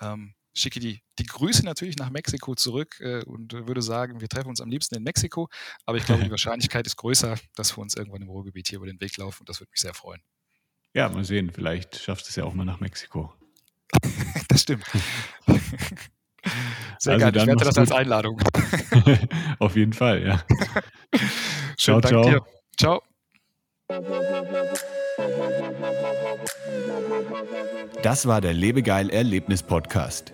Ähm, 0.02 0.34
schicke 0.56 0.80
die, 0.80 1.02
die 1.20 1.26
Grüße 1.26 1.64
natürlich 1.66 1.98
nach 1.98 2.10
Mexiko 2.10 2.56
zurück 2.56 3.00
äh, 3.00 3.24
und 3.26 3.54
würde 3.54 3.82
sagen, 3.82 4.22
wir 4.22 4.30
treffen 4.30 4.50
uns 4.50 4.62
am 4.62 4.70
liebsten 4.70 4.96
in 4.96 5.04
Mexiko. 5.04 5.50
Aber 5.86 5.98
ich 5.98 6.06
glaube, 6.06 6.24
die 6.24 6.32
Wahrscheinlichkeit 6.32 6.88
ist 6.88 6.96
größer, 6.96 7.38
dass 7.56 7.78
wir 7.78 7.82
uns 7.82 7.96
irgendwann 7.96 8.22
im 8.22 8.30
Ruhrgebiet 8.30 8.68
hier 8.70 8.78
über 8.78 8.88
den 8.88 9.00
Weg 9.02 9.18
laufen 9.18 9.42
und 9.42 9.50
das 9.50 9.60
würde 9.60 9.72
mich 9.72 9.82
sehr 9.82 9.94
freuen. 9.94 10.22
Ja, 10.94 11.10
mal 11.10 11.26
sehen. 11.26 11.52
Vielleicht 11.54 11.98
schaffst 11.98 12.28
du 12.28 12.30
es 12.30 12.36
ja 12.38 12.46
auch 12.46 12.54
mal 12.54 12.66
nach 12.66 12.80
Mexiko. 12.80 13.34
das 14.48 14.62
stimmt. 14.62 14.86
Sehr 17.00 17.14
also 17.14 17.26
gerne. 17.26 17.38
Ich 17.40 17.48
werte 17.48 17.66
das 17.66 17.78
als 17.78 17.92
Einladung. 17.92 18.40
Auf 19.60 19.76
jeden 19.76 19.94
Fall, 19.94 20.24
ja. 20.24 20.46
Schönen 21.78 22.02
ciao, 22.02 22.02
Dank 22.02 22.14
ciao. 22.14 22.24
dir. 22.24 22.46
Ciao. 22.78 23.02
Das 28.04 28.28
war 28.28 28.42
der 28.42 28.54
Lebegeil 28.54 29.10
Erlebnis 29.10 29.64
Podcast. 29.64 30.34